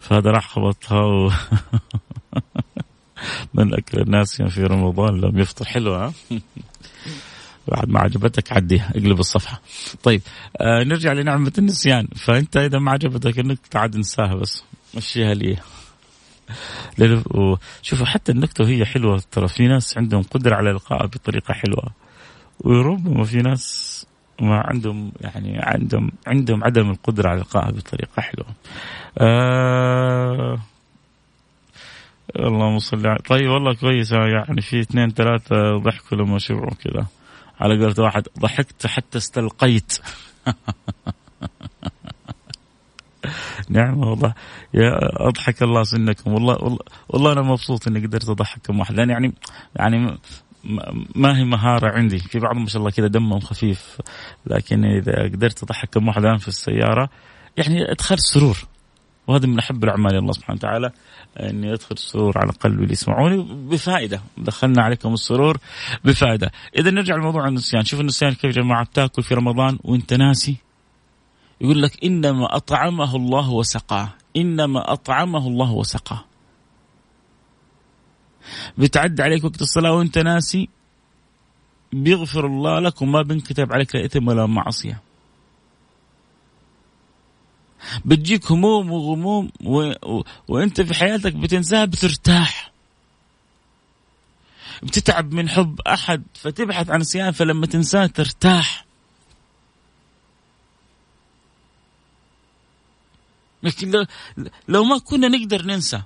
فهذا 0.00 0.30
راح 0.30 0.48
خبطها 0.48 1.00
و... 1.00 1.30
من 3.54 3.74
أكل 3.74 4.00
الناس 4.00 4.42
في 4.42 4.62
رمضان 4.62 5.20
لم 5.20 5.38
يفطر. 5.38 5.64
حلوة 5.64 6.06
ها؟ 6.06 6.12
بعد 7.68 7.88
ما 7.88 8.00
عجبتك 8.00 8.52
عديها 8.52 8.90
اقلب 8.90 9.20
الصفحة. 9.20 9.60
طيب 10.02 10.22
آه 10.56 10.84
نرجع 10.84 11.12
لنعمة 11.12 11.52
النسيان. 11.58 12.06
فأنت 12.06 12.56
إذا 12.56 12.78
ما 12.78 12.90
عجبتك 12.90 13.38
إنك 13.38 13.58
تعاد 13.70 13.94
انساها 13.94 14.34
بس 14.34 14.64
مشيها 14.94 15.34
لي. 15.34 15.56
شوفوا 17.82 18.06
حتى 18.06 18.32
النكتة 18.32 18.68
هي 18.68 18.84
حلوة 18.84 19.22
ترى. 19.30 19.48
في 19.48 19.68
ناس 19.68 19.98
عندهم 19.98 20.22
قدرة 20.22 20.56
على 20.56 20.70
القائها 20.70 21.06
بطريقة 21.06 21.54
حلوة. 21.54 21.92
وربما 22.60 23.24
في 23.24 23.36
ناس 23.36 24.06
ما 24.40 24.62
عندهم 24.66 25.12
يعني 25.20 25.58
عندهم 25.58 26.10
عندهم 26.26 26.64
عدم 26.64 26.90
القدرة 26.90 27.28
على 27.28 27.40
القائها 27.40 27.70
بطريقة 27.70 28.22
حلوة. 28.22 28.46
آه 29.18 30.58
اللهم 32.36 32.78
صل 32.78 33.06
على 33.06 33.18
طيب 33.28 33.48
والله 33.48 33.74
كويس 33.74 34.12
يعني 34.12 34.60
في 34.60 34.80
اثنين 34.80 35.10
ثلاثة 35.10 35.76
ضحكوا 35.76 36.18
لما 36.18 36.38
شبعوا 36.38 36.74
كذا. 36.84 37.06
على 37.60 37.84
قولة 37.84 37.94
واحد 37.98 38.28
ضحكت 38.38 38.86
حتى 38.86 39.18
استلقيت. 39.18 39.98
نعم 43.68 43.98
والله. 43.98 44.34
يا 44.74 44.98
أضحك 45.28 45.62
الله 45.62 45.82
سنكم. 45.82 46.32
والله 46.32 46.54
والله, 46.54 46.78
والله 47.08 47.32
أنا 47.32 47.42
مبسوط 47.42 47.88
إني 47.88 48.06
قدرت 48.06 48.28
أضحككم 48.28 48.78
واحد 48.80 48.94
لأن 48.94 49.10
يعني 49.10 49.32
يعني 49.76 50.18
ما 51.14 51.38
هي 51.38 51.44
مهارة 51.44 51.92
عندي. 51.98 52.18
في 52.18 52.38
بعض 52.38 52.56
ما 52.56 52.66
شاء 52.66 52.80
الله 52.80 52.90
كذا 52.90 53.06
دمهم 53.06 53.40
خفيف 53.40 54.00
لكن 54.46 54.84
إذا 54.84 55.22
قدرت 55.22 55.62
اضحك 55.62 55.88
كم 55.88 56.08
واحد 56.08 56.24
الآن 56.24 56.38
في 56.38 56.48
السيارة 56.48 57.10
يعني 57.56 57.92
أدخل 57.92 58.18
سرور. 58.18 58.71
وهذا 59.26 59.46
من 59.46 59.58
أحب 59.58 59.84
الأعمال 59.84 60.14
الله 60.16 60.32
سبحانه 60.32 60.58
وتعالى 60.58 60.90
اني 61.40 61.68
يدخل 61.68 61.94
السرور 61.94 62.38
على 62.38 62.52
قلب 62.52 62.80
اللي 62.82 62.92
يسمعوني 62.92 63.42
بفائدة. 63.68 64.20
دخلنا 64.38 64.82
عليكم 64.82 65.12
السرور 65.12 65.58
بفائدة. 66.04 66.52
إذا 66.76 66.90
نرجع 66.90 67.16
لموضوع 67.16 67.48
النسيان. 67.48 67.84
شوف 67.84 68.00
النسيان 68.00 68.32
كيف 68.32 68.44
يا 68.44 68.62
جماعة 68.62 68.84
بتاكل 68.84 69.22
في 69.22 69.34
رمضان 69.34 69.78
وأنت 69.84 70.14
ناسي؟ 70.14 70.56
يقول 71.60 71.82
لك 71.82 72.04
إنما 72.04 72.56
أطعمه 72.56 73.16
الله 73.16 73.50
وسقاه. 73.50 74.08
إنما 74.36 74.92
أطعمه 74.92 75.48
الله 75.48 75.72
وسقاه. 75.72 76.24
بتعدي 78.78 79.22
عليك 79.22 79.44
وقت 79.44 79.62
الصلاة 79.62 79.92
وأنت 79.92 80.18
ناسي؟ 80.18 80.68
بيغفر 81.92 82.46
الله 82.46 82.78
لك 82.78 83.02
وما 83.02 83.22
بينكتب 83.22 83.72
عليك 83.72 83.94
لا 83.94 84.04
إثم 84.04 84.28
ولا 84.28 84.46
معصية. 84.46 85.11
بتجيك 88.04 88.52
هموم 88.52 88.92
وغموم 88.92 89.50
و... 89.60 89.92
و... 90.16 90.22
وانت 90.48 90.80
في 90.80 90.94
حياتك 90.94 91.32
بتنساها 91.32 91.84
بترتاح. 91.84 92.72
بتتعب 94.82 95.32
من 95.32 95.48
حب 95.48 95.80
أحد 95.80 96.22
فتبحث 96.34 96.90
عن 96.90 97.00
نسيان 97.00 97.32
فلما 97.32 97.66
تنساه 97.66 98.06
ترتاح. 98.06 98.84
لكن 103.62 103.90
لو, 103.90 104.06
لو 104.68 104.84
ما 104.84 104.98
كنا 104.98 105.28
نقدر 105.28 105.62
ننسى 105.62 106.02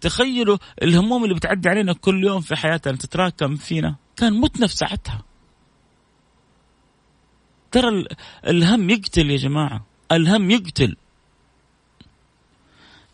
تخيلوا 0.00 0.58
الهموم 0.82 1.24
اللي 1.24 1.34
بتعدي 1.34 1.68
علينا 1.68 1.92
كل 1.92 2.24
يوم 2.24 2.40
في 2.40 2.56
حياتنا 2.56 2.96
تتراكم 2.96 3.56
فينا. 3.56 3.96
كان 4.16 4.32
متنا 4.40 4.66
في 4.66 4.76
ساعتها. 4.76 5.22
ترى 7.72 8.04
الهم 8.46 8.90
يقتل 8.90 9.30
يا 9.30 9.36
جماعة. 9.36 9.93
الهم 10.12 10.50
يقتل. 10.50 10.96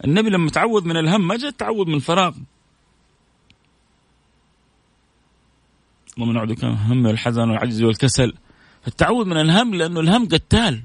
النبي 0.05 0.31
لما 0.31 0.51
تعوذ 0.51 0.85
من 0.85 0.97
الهم 0.97 1.29
ما 1.29 1.37
جاء 1.37 1.51
تعوذ 1.51 1.87
من 1.87 1.95
الفراغ 1.95 2.37
اللهم 6.19 6.33
نعوذ 6.33 6.49
من 6.49 6.73
الهم 6.73 7.07
والحزن 7.07 7.51
والعجز 7.51 7.83
والكسل. 7.83 8.35
التعوذ 8.87 9.25
من 9.25 9.37
الهم 9.37 9.75
لأنه 9.75 10.01
الهم 10.01 10.29
قتال. 10.29 10.83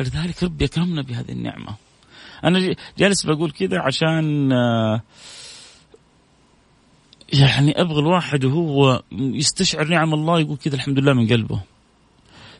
لذلك 0.00 0.42
ربي 0.42 0.64
أكرمنا 0.64 1.02
بهذه 1.02 1.32
النعمة. 1.32 1.76
أنا 2.44 2.76
جالس 2.98 3.26
بقول 3.26 3.50
كذا 3.50 3.80
عشان 3.80 4.52
آه 4.52 5.02
يعني 7.32 7.80
أبغى 7.80 8.00
الواحد 8.00 8.44
وهو 8.44 9.02
يستشعر 9.12 9.88
نعم 9.88 10.14
الله 10.14 10.40
يقول 10.40 10.56
كذا 10.56 10.74
الحمد 10.74 10.98
لله 10.98 11.12
من 11.12 11.28
قلبه. 11.28 11.60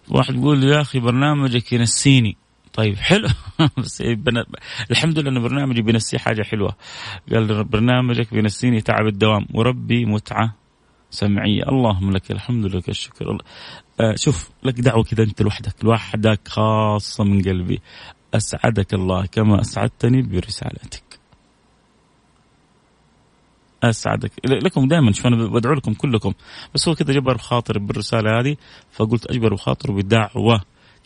واحد 0.09 0.35
يقول 0.35 0.65
يا 0.65 0.81
أخي 0.81 0.99
برنامجك 1.01 1.73
ينسيني. 1.73 2.37
طيب 2.73 2.97
حلو. 2.97 3.29
بس 3.79 4.03
الحمد 4.91 5.19
لله 5.19 5.31
إن 5.31 5.43
برنامجي 5.43 5.83
بينسي 5.83 6.19
حاجة 6.19 6.43
حلوة. 6.43 6.77
قال 7.33 7.65
برنامجك 7.65 8.35
بينسيني 8.35 8.81
تعب 8.81 9.07
الدوام. 9.07 9.47
وربي 9.55 10.05
متعة 10.05 10.55
سمعية. 11.11 11.63
اللهم 11.69 12.11
لك 12.11 12.31
الحمد 12.31 12.67
لك 12.67 12.89
الشكر. 12.89 13.31
الله. 13.31 13.45
آه 14.01 14.15
شوف 14.17 14.51
لك 14.65 14.81
دعوة 14.81 15.03
كذا 15.05 15.23
أنت 15.23 15.43
لوحدك. 15.43 15.85
لوحدك 15.85 16.49
خاصة 16.49 17.25
من 17.25 17.43
قلبي. 17.43 17.81
أسعدك 18.35 18.95
الله 18.95 19.27
كما 19.27 19.61
أسعدتني 19.61 20.23
برسالتك. 20.23 21.08
أسعدك. 23.83 24.33
لكم 24.45 24.89
دائما 24.89 25.13
شوف 25.13 25.27
أنا 25.27 25.47
بدعو 25.47 25.75
لكم 25.75 25.95
كلكم. 25.95 26.33
بس 26.75 26.89
هو 26.89 26.95
كذا 26.95 27.13
جبر 27.13 27.35
بخاطر 27.35 27.79
بالرسالة 27.79 28.41
هذه 28.41 28.57
فقلت 28.93 29.27
أجبر 29.27 29.55
بخاطر 29.55 29.93
بالدعوه 29.93 30.61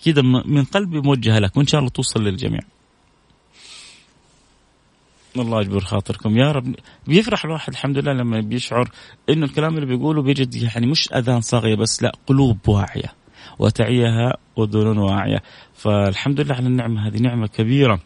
كذا 0.04 0.22
من 0.22 0.64
قلبي 0.64 1.00
موجهة 1.00 1.38
لك 1.38 1.56
وإن 1.56 1.66
شاء 1.66 1.78
الله 1.78 1.90
توصل 1.90 2.24
للجميع. 2.24 2.60
الله 5.36 5.60
يجبر 5.60 5.80
خاطركم. 5.80 6.38
يا 6.38 6.52
رب 6.52 6.74
بيفرح 7.06 7.44
الواحد 7.44 7.72
الحمد 7.72 7.98
لله 7.98 8.12
لما 8.12 8.40
بيشعر 8.40 8.90
إنه 9.30 9.46
الكلام 9.46 9.74
اللي 9.74 9.86
بيقوله 9.86 10.22
بيجد 10.22 10.54
يعني 10.54 10.86
مش 10.86 11.12
أذان 11.12 11.40
صاغية 11.40 11.74
بس 11.74 12.02
لا 12.02 12.12
قلوب 12.26 12.58
واعية 12.68 13.12
وتعيها 13.58 14.36
أذن 14.58 14.98
واعية. 14.98 15.42
فالحمد 15.74 16.40
لله 16.40 16.54
على 16.54 16.66
النعمة 16.66 17.08
هذه 17.08 17.18
نعمة 17.20 17.46
كبيرة. 17.46 18.00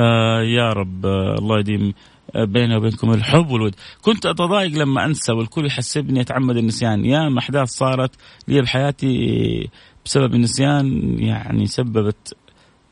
آه 0.00 0.42
يا 0.42 0.72
رب 0.72 1.06
آه 1.06 1.34
الله 1.38 1.58
يديم 1.58 1.94
بيني 2.34 2.76
وبينكم 2.76 3.12
الحب 3.12 3.50
والود. 3.50 3.74
كنت 4.02 4.26
أتضايق 4.26 4.72
لما 4.72 5.04
أنسى 5.04 5.32
والكل 5.32 5.66
يحسبني 5.66 6.20
أتعمد 6.20 6.56
النسيان. 6.56 7.04
يا 7.04 7.38
أحداث 7.38 7.68
صارت 7.68 8.10
لي 8.48 8.62
بحياتي 8.62 9.68
بسبب 10.04 10.34
النسيان 10.34 11.16
يعني 11.18 11.66
سببت 11.66 12.36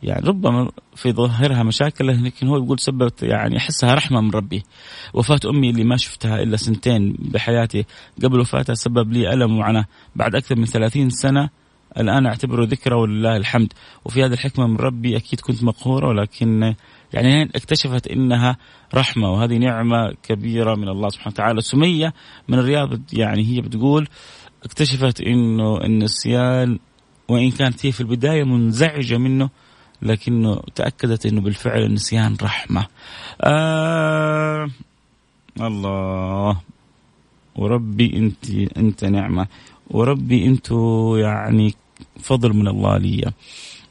يعني 0.03 0.27
ربما 0.27 0.71
في 0.97 1.13
ظاهرها 1.13 1.63
مشاكل 1.63 2.25
لكن 2.25 2.47
هو 2.47 2.57
يقول 2.57 2.81
سببت 2.81 3.23
يعني 3.23 3.57
أحسها 3.57 3.95
رحمة 3.95 4.21
من 4.21 4.31
ربي. 4.31 4.63
وفاة 5.15 5.41
أمي 5.47 5.71
اللي 5.71 5.85
ما 5.85 5.97
شفتها 5.97 6.43
إلا 6.43 6.57
سنتين 6.57 7.17
بحياتي 7.19 7.85
قبل 8.23 8.41
وفاتها 8.41 8.75
سبب 8.75 9.13
لي 9.13 9.33
ألم 9.33 9.59
وعناء. 9.59 9.85
بعد 10.17 10.35
أكثر 10.35 10.57
من 10.57 10.65
30 10.65 11.11
سنة 11.11 11.51
الآن 11.97 12.27
أعتبره 12.27 12.65
ذكرى 12.65 12.95
ولله 12.95 13.37
الحمد. 13.37 13.73
وفي 14.05 14.25
هذه 14.25 14.33
الحكمة 14.33 14.67
من 14.67 14.77
ربي 14.77 15.17
أكيد 15.17 15.41
كنت 15.41 15.65
مقهورة 15.65 16.09
ولكن 16.09 16.75
يعني 17.13 17.43
اكتشفت 17.43 18.07
إنها 18.09 18.57
رحمة 18.95 19.33
وهذه 19.33 19.57
نعمة 19.57 20.15
كبيرة 20.23 20.75
من 20.75 20.89
الله 20.89 21.09
سبحانه 21.09 21.33
وتعالى 21.33 21.61
سمية 21.61 22.15
من 22.49 22.59
الرياض 22.59 23.01
يعني 23.13 23.47
هي 23.47 23.61
بتقول 23.61 24.09
اكتشفت 24.65 25.21
إنه 25.21 25.77
النسيان 25.85 26.79
وإن 27.29 27.51
كانت 27.51 27.87
هي 27.87 27.93
في 27.93 28.01
البداية 28.01 28.45
منزعجة 28.45 29.19
منه 29.19 29.51
لكنه 30.03 30.63
تأكدت 30.75 31.27
إنه 31.27 31.41
بالفعل 31.41 31.83
النسيان 31.83 32.37
رحمة. 32.43 32.87
آه 33.43 34.69
الله 35.61 36.61
وربي 37.57 38.17
انت 38.17 38.51
أنت 38.77 39.05
نعمة 39.05 39.47
وربي 39.91 40.47
أنتو 40.47 41.17
يعني 41.17 41.75
فضل 42.21 42.53
من 42.53 42.69
الله 42.69 42.99
لي. 42.99 43.33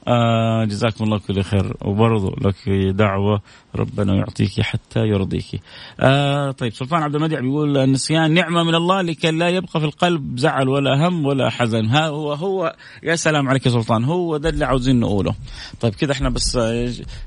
آه 0.08 0.65
جزاكم 0.65 1.04
الله 1.04 1.20
كل 1.20 1.43
خير. 1.43 1.78
وبرضو 1.82 2.36
لك 2.41 2.70
دعوة 2.96 3.41
ربنا 3.76 4.15
يعطيك 4.15 4.62
حتى 4.62 5.00
يرضيك. 5.00 5.62
آه 6.00 6.52
طيب 6.52 6.74
سلطان 6.74 7.04
عبد 7.04 7.15
المدع 7.15 7.39
بيقول 7.39 7.78
النسيان 7.78 8.34
نعمة 8.34 8.63
من 8.63 8.76
الله 8.76 9.02
لكي 9.02 9.32
لا 9.32 9.50
يبقى 9.50 9.80
في 9.80 9.86
القلب 9.86 10.38
زعل 10.38 10.70
ولا 10.70 11.08
هم 11.08 11.26
ولا 11.26 11.50
حزن. 11.50 11.86
ها 11.86 12.08
هو 12.08 12.34
هو 12.34 12.76
يا 13.04 13.15
سلام 13.15 13.50
عليك 13.50 13.65
يا 13.65 13.72
سلطان. 13.72 14.04
هو 14.04 14.38
ده 14.38 14.50
اللي 14.50 14.65
عاوزين 14.65 15.00
نقوله. 15.00 15.36
طيب 15.82 15.96
كده 15.96 16.13
إحنا 16.13 16.30
بس 16.30 16.60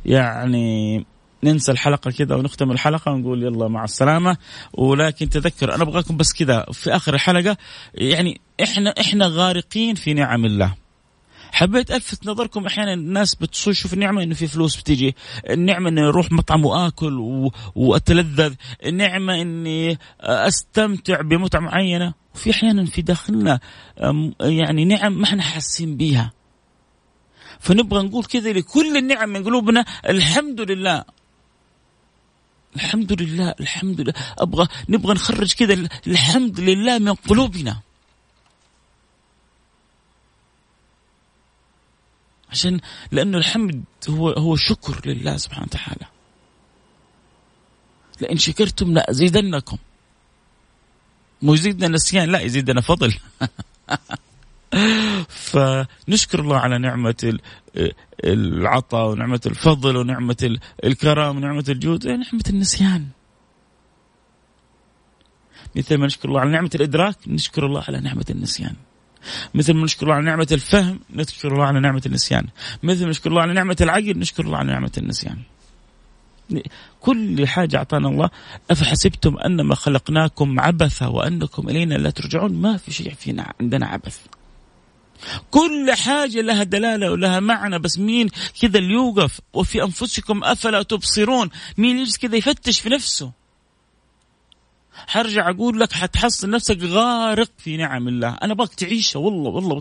يعني 0.04 1.04
ننسى 1.44 1.72
الحلقة 1.72 2.10
كذا 2.10 2.34
ونختم 2.36 2.70
الحلقة 2.70 3.12
ونقول 3.12 3.42
يلا 3.42 3.68
مع 3.68 3.84
السلامة. 3.84 4.36
ولكن 4.74 5.28
تذكر 5.28 5.74
أنا 5.74 5.82
أبغاكم 5.82 6.16
بس 6.16 6.32
كذا 6.32 6.66
في 6.72 6.96
آخر 6.96 7.14
الحلقة 7.14 7.56
يعني 7.94 8.40
إحنا 8.62 8.94
إحنا 9.00 9.26
غارقين 9.26 9.94
في 9.94 10.14
نعم 10.14 10.44
الله. 10.44 10.79
حبيت 11.52 11.90
ألفت 11.90 12.26
نظركم 12.26 12.66
أحيانا 12.66 12.94
الناس 12.94 13.34
بتشوف 13.34 13.94
النعمة 13.94 14.22
إنه 14.22 14.34
في 14.34 14.46
فلوس 14.46 14.76
بتيجي، 14.76 15.16
النعمة 15.50 15.88
إني 15.88 16.00
أروح 16.00 16.32
مطعم 16.32 16.64
وآكل 16.64 17.18
و... 17.18 17.52
وأتلذذ، 17.74 18.54
النعمة 18.86 19.42
إني 19.42 19.98
أستمتع 20.20 21.20
بمتعة 21.20 21.60
معينة، 21.60 22.14
وفي 22.34 22.50
أحيانا 22.50 22.84
في 22.84 23.02
داخلنا 23.02 23.60
يعني 24.40 24.84
نعم 24.84 25.12
ما 25.12 25.24
إحنا 25.24 25.42
حاسين 25.42 25.96
بيها. 25.96 26.32
فنبغى 27.60 28.02
نقول 28.02 28.24
كذا 28.24 28.52
لكل 28.52 28.96
النعم 28.96 29.28
من 29.28 29.44
قلوبنا 29.44 29.84
الحمد 30.08 30.60
لله. 30.60 31.04
الحمد 32.76 33.22
لله 33.22 33.54
الحمد 33.60 34.00
لله. 34.00 34.14
أبغى 34.38 34.68
نبغى 34.88 35.14
نخرج 35.14 35.52
كذا 35.52 35.88
الحمد 36.06 36.60
لله 36.60 36.98
من 36.98 37.14
قلوبنا. 37.14 37.80
عشان 42.50 42.80
لأنه 43.12 43.38
الحمد 43.38 43.84
هو 44.08 44.30
هو 44.30 44.56
شكر 44.56 45.00
لله 45.06 45.36
سبحانه 45.36 45.66
وتعالى. 45.66 46.06
لئن 48.20 48.36
شكرتم 48.36 48.92
لأزيدنكم. 48.92 49.76
مو 51.42 51.54
يزيدنا 51.54 51.88
نسيان 51.88 52.28
لا 52.28 52.40
يزيدنا 52.40 52.80
فضل. 52.80 53.14
فنشكر 55.50 56.40
الله 56.40 56.56
على 56.56 56.78
نعمة 56.78 57.38
العطاء 58.24 59.10
ونعمة 59.10 59.40
الفضل 59.46 59.96
ونعمة 59.96 60.58
الكرم 60.84 61.36
ونعمة 61.36 61.64
الجود 61.68 62.06
ونعمة 62.06 62.44
النسيان. 62.48 63.08
مثل 65.76 65.96
ما 65.98 66.06
نشكر 66.06 66.28
الله 66.28 66.40
على 66.40 66.50
نعمة 66.50 66.70
الإدراك 66.74 67.16
نشكر 67.26 67.66
الله 67.66 67.84
على 67.88 68.00
نعمة 68.00 68.26
النسيان. 68.30 68.76
مثل 69.54 69.74
ما 69.74 69.84
نشكر 69.84 70.06
الله 70.06 70.14
على 70.14 70.24
نعمة 70.24 70.48
الفهم 70.52 71.00
نشكر 71.14 71.52
الله 71.52 71.64
على 71.64 71.80
نعمة 71.80 72.02
النسيان. 72.06 72.46
مثل 72.82 73.04
ما 73.04 73.10
نشكر 73.10 73.30
الله 73.30 73.42
على 73.42 73.52
نعمة 73.52 73.76
العقل 73.80 74.18
نشكر 74.18 74.44
الله 74.44 74.58
على 74.58 74.72
نعمة 74.72 74.92
النسيان. 74.98 75.38
كل 77.00 77.46
حاجة 77.46 77.76
أعطانا 77.76 78.08
الله. 78.08 78.30
أفحسبتم 78.70 79.36
أنما 79.38 79.74
خلقناكم 79.74 80.60
عبثا 80.60 81.06
وأنكم 81.06 81.68
إلينا 81.68 81.94
لا 81.94 82.10
ترجعون؟ 82.10 82.52
ما 82.52 82.76
في 82.76 82.92
شيء 82.92 83.14
فينا 83.14 83.52
عندنا 83.60 83.86
عبث. 83.86 84.18
كل 85.50 85.90
حاجة 85.94 86.40
لها 86.40 86.62
دلالة 86.62 87.10
ولها 87.10 87.40
معنى 87.40 87.78
بس 87.78 87.98
مين 87.98 88.28
كذا 88.60 88.78
اللي 88.78 88.94
يوقف؟ 88.94 89.40
وفي 89.52 89.82
أنفسكم 89.82 90.44
أفلا 90.44 90.82
تبصرون؟ 90.82 91.50
مين 91.78 91.98
يجلس 91.98 92.18
كذا 92.18 92.36
يفتش 92.36 92.80
في 92.80 92.88
نفسه؟ 92.88 93.39
حرجع 95.06 95.50
أقول 95.50 95.80
لك 95.80 95.92
حتحصل 95.92 96.50
نفسك 96.50 96.82
غارق 96.82 97.50
في 97.58 97.76
نعم 97.76 98.08
الله. 98.08 98.28
أنا 98.28 98.52
ابغاك 98.52 98.74
تعيشها 98.74 99.20
والله 99.20 99.50
والله 99.50 99.80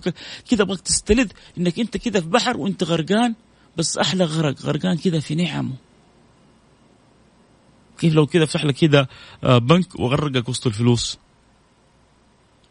كذا 0.50 0.62
ابغاك 0.64 0.82
تستلذ 0.82 1.32
إنك 1.58 1.80
أنت 1.80 1.98
كذا 1.98 2.22
في 2.22 2.28
بحر 2.28 2.58
وأنت 2.58 2.84
غرقان. 2.84 3.36
بس 3.78 3.98
أحلى 3.98 4.24
غرق 4.24 4.62
غرقان 4.62 4.98
كذا 4.98 5.20
في 5.20 5.36
نعمه. 5.36 5.76
كيف 7.98 8.14
لو 8.14 8.26
كذا 8.26 8.46
فتح 8.46 8.66
لك 8.66 8.76
كذا 8.76 9.08
آه، 9.44 9.58
بنك 9.58 10.00
وغرقك 10.00 10.50
وسط 10.50 10.68
الفلوس. 10.68 11.18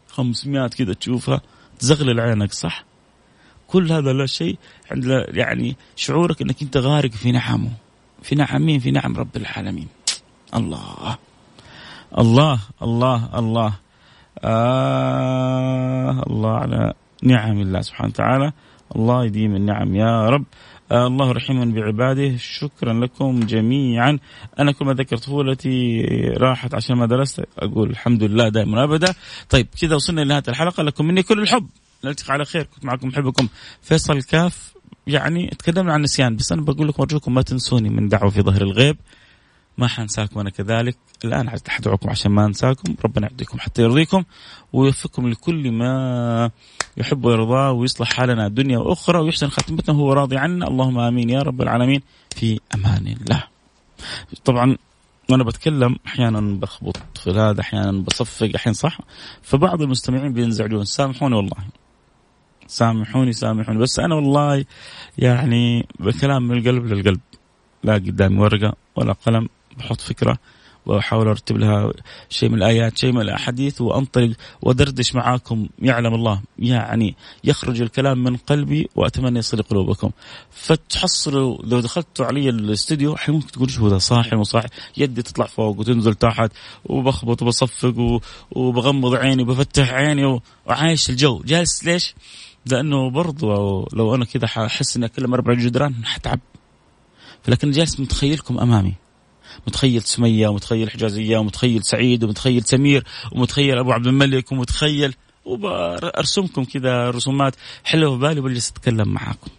500 0.09 0.67
كذا 0.67 0.93
تشوفها 0.93 1.41
تزغلل 1.79 2.19
عينك 2.19 2.53
صح؟ 2.53 2.83
كل 3.67 3.91
هذا 3.91 4.13
لا 4.13 4.25
شيء 4.25 4.57
عند 4.91 5.25
يعني 5.29 5.75
شعورك 5.95 6.41
إنك 6.41 6.61
أنت 6.61 6.77
غارق 6.77 7.11
في 7.11 7.31
نعمه. 7.31 7.71
في 8.23 8.35
نعم 8.35 8.65
مين؟ 8.65 8.79
في 8.79 8.91
نعم 8.91 9.17
رب 9.17 9.37
العالمين. 9.37 9.87
الله. 10.55 11.17
الله 12.17 12.59
الله 12.81 13.39
الله. 13.39 13.73
آه 14.43 16.23
الله 16.27 16.53
على 16.57 16.93
نعم 17.23 17.61
الله 17.61 17.81
سبحانه 17.81 18.09
وتعالى. 18.09 18.51
الله 18.95 19.25
يديم 19.25 19.55
النعم 19.55 19.95
يا 19.95 20.29
رب. 20.29 20.45
آه 20.91 21.07
الله 21.07 21.31
رحيم 21.31 21.73
بعباده. 21.73 22.37
شكرا 22.37 22.93
لكم 22.93 23.39
جميعا. 23.39 24.19
أنا 24.59 24.71
كل 24.71 24.85
ما 24.85 24.93
ذكر 24.93 25.17
طفولتي 25.17 26.01
راحت 26.37 26.75
عشان 26.75 26.95
ما 26.95 27.05
درست 27.05 27.45
أقول 27.57 27.89
الحمد 27.89 28.23
لله 28.23 28.49
دائما 28.49 28.83
ابدا 28.83 29.13
طيب 29.49 29.67
كذا 29.81 29.95
وصلنا 29.95 30.21
لنهايه 30.21 30.43
الحلقة. 30.47 30.83
لكم 30.83 31.05
مني 31.05 31.23
كل 31.23 31.39
الحب. 31.39 31.67
نلتقي 32.05 32.33
على 32.33 32.45
خير. 32.45 32.63
كنت 32.63 32.85
معكم 32.85 33.07
محبكم 33.07 33.47
فيصل 33.81 34.21
كاف. 34.21 34.73
يعني 35.07 35.47
تكلمنا 35.47 35.93
عن 35.93 35.99
النسيان 35.99 36.35
بس 36.35 36.51
أنا 36.51 36.61
بقول 36.61 36.87
لكم 36.87 37.03
أرجوكم 37.03 37.33
ما 37.33 37.41
تنسوني 37.41 37.89
من 37.89 38.07
دعوة 38.07 38.29
في 38.29 38.41
ظهر 38.41 38.61
الغيب. 38.61 38.97
ما 39.79 39.87
حنساكم 39.87 40.39
أنا 40.39 40.49
كذلك. 40.49 40.97
الآن 41.25 41.49
حدعوكم 41.67 42.09
عشان 42.09 42.31
ما 42.31 42.45
أنساكم. 42.45 42.95
ربنا 43.05 43.27
يعطيكم 43.31 43.59
حتى 43.59 43.81
يرضيكم 43.81 44.23
ويوفقكم 44.73 45.29
لكل 45.29 45.71
ما 45.71 46.51
يحب 46.97 47.25
ويرضاه 47.25 47.71
ويصلح 47.71 48.13
حالنا 48.13 48.47
دنيا 48.47 48.77
وأخرى 48.77 49.19
ويحسن 49.19 49.47
خاتمتنا 49.47 49.95
وهو 49.95 50.13
راضي 50.13 50.37
عنا. 50.37 50.67
اللهم 50.67 50.99
آمين 50.99 51.29
يا 51.29 51.41
رب 51.41 51.61
العالمين. 51.61 52.01
في 52.35 52.59
أمان 52.75 53.07
الله. 53.07 53.43
طبعا 54.45 54.77
وأنا 55.29 55.43
بتكلم 55.43 55.95
أحيانا 56.07 56.41
بخبط 56.41 56.97
في 57.17 57.31
هذا 57.31 57.61
أحيانا 57.61 57.91
بصفق 57.91 58.51
أحيانا 58.55 58.77
صح. 58.77 58.97
فبعض 59.41 59.81
المستمعين 59.81 60.33
بينزعجون. 60.33 60.85
سامحوني 60.85 61.35
والله. 61.35 61.57
سامحوني 62.67 63.33
سامحوني. 63.33 63.79
بس 63.79 63.99
أنا 63.99 64.15
والله 64.15 64.65
يعني 65.17 65.87
بكلام 65.99 66.47
من 66.47 66.57
القلب 66.57 66.85
للقلب. 66.85 67.19
لا 67.83 67.93
قدامي 67.93 68.39
ورقة 68.39 68.73
ولا 68.95 69.13
قلم. 69.13 69.49
بحط 69.79 70.01
فكرة 70.01 70.37
وأحاول 70.85 71.27
أرتب 71.27 71.57
لها 71.57 71.93
شيء 72.29 72.49
من 72.49 72.57
الآيات 72.57 72.97
شيء 72.97 73.11
من 73.11 73.21
الأحاديث 73.21 73.81
وأنطلق 73.81 74.35
ودردش 74.61 75.15
معاكم 75.15 75.67
يعلم 75.79 76.13
الله 76.13 76.41
يعني 76.59 77.15
يخرج 77.43 77.81
الكلام 77.81 78.23
من 78.23 78.37
قلبي 78.37 78.89
وأتمنى 78.95 79.39
يصل 79.39 79.61
قلوبكم. 79.61 80.11
فتحصلوا 80.51 81.57
لو 81.63 81.79
دخلتوا 81.79 82.25
علي 82.25 82.49
الاستوديو 82.49 83.15
ممكن 83.27 83.51
تقول 83.51 83.71
شو 83.71 83.87
هذا 83.87 83.97
صاحي 83.97 84.35
وصاحي 84.35 84.67
يدي 84.97 85.21
تطلع 85.21 85.45
فوق 85.45 85.79
وتنزل 85.79 86.13
تحت 86.13 86.51
وبخبط 86.85 87.41
وبصفق 87.41 88.21
وبغمض 88.51 89.15
عيني 89.15 89.43
وبفتح 89.43 89.93
عيني 89.93 90.39
وعايش 90.65 91.09
الجو. 91.09 91.41
جالس 91.45 91.85
ليش؟ 91.85 92.15
لأنه 92.65 93.09
برضو 93.09 93.47
لو 93.93 94.15
أنا 94.15 94.25
كذا 94.25 94.45
احس 94.45 94.97
إني 94.97 95.05
أكلم 95.05 95.33
أربع 95.33 95.53
جدران 95.53 96.05
حتعب 96.05 96.39
فلكن 97.43 97.71
جالس 97.71 97.99
متخيلكم 97.99 98.59
أمامي. 98.59 98.93
متخيل 99.67 100.01
سمية 100.01 100.47
ومتخيل 100.47 100.89
حجازية 100.89 101.37
ومتخيل 101.37 101.83
سعيد 101.83 102.23
ومتخيل 102.23 102.63
سمير 102.63 103.03
ومتخيل 103.31 103.77
أبو 103.77 103.91
عبد 103.91 104.07
الملك 104.07 104.51
ومتخيل 104.51 105.15
وبرسمكم 105.45 106.63
كذا 106.63 107.09
رسومات 107.09 107.55
حلوة 107.83 108.11
في 108.11 108.21
بالي 108.21 108.39
وبجلس 108.39 108.69
اتكلم 108.69 109.07
معاكم. 109.07 109.51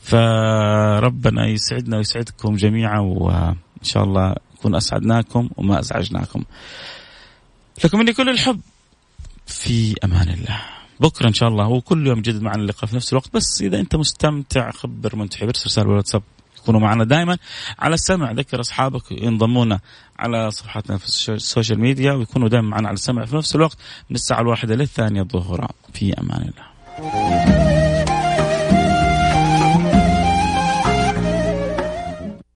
فربنا 0.00 1.46
يسعدنا 1.46 1.96
ويسعدكم 1.96 2.56
جميعا 2.56 3.00
وإن 3.00 3.56
شاء 3.82 4.04
الله 4.04 4.34
نكون 4.58 4.74
أسعدناكم 4.74 5.48
وما 5.56 5.80
أزعجناكم. 5.80 6.44
لكم 7.84 7.98
مني 7.98 8.12
كل 8.12 8.28
الحب 8.28 8.60
في 9.46 9.94
أمان 10.04 10.28
الله. 10.28 10.60
بكرة 11.00 11.28
إن 11.28 11.34
شاء 11.34 11.48
الله 11.48 11.68
وكل 11.68 12.06
يوم 12.06 12.20
جدد 12.20 12.42
معنا 12.42 12.62
اللقاء 12.62 12.86
في 12.86 12.96
نفس 12.96 13.12
الوقت 13.12 13.34
بس 13.34 13.62
إذا 13.62 13.80
أنت 13.80 13.96
مستمتع 13.96 14.70
خبر 14.70 15.16
من 15.16 15.28
تحب 15.28 15.48
ارسل 15.48 15.66
رسالة 15.66 15.86
بالواتساب 15.86 16.22
كونوا 16.66 16.80
معنا 16.80 17.04
دائما 17.04 17.38
على 17.78 17.94
السمع. 17.94 18.32
ذكر 18.32 18.60
أصحابك 18.60 19.12
ينضمونا 19.12 19.80
على 20.18 20.50
صفحاتنا 20.50 20.98
في 20.98 21.28
السوشيال 21.28 21.80
ميديا 21.80 22.12
ويكونوا 22.12 22.48
دائما 22.48 22.68
معنا 22.68 22.88
على 22.88 22.94
السمع. 22.94 23.24
في 23.24 23.36
نفس 23.36 23.54
الوقت 23.56 23.78
من 24.10 24.16
الساعة 24.16 24.40
الواحدة 24.40 24.74
للثانية 24.74 25.22
الظهر. 25.22 25.70
في 25.92 26.14
أمان 26.20 26.42
الله. 26.42 27.65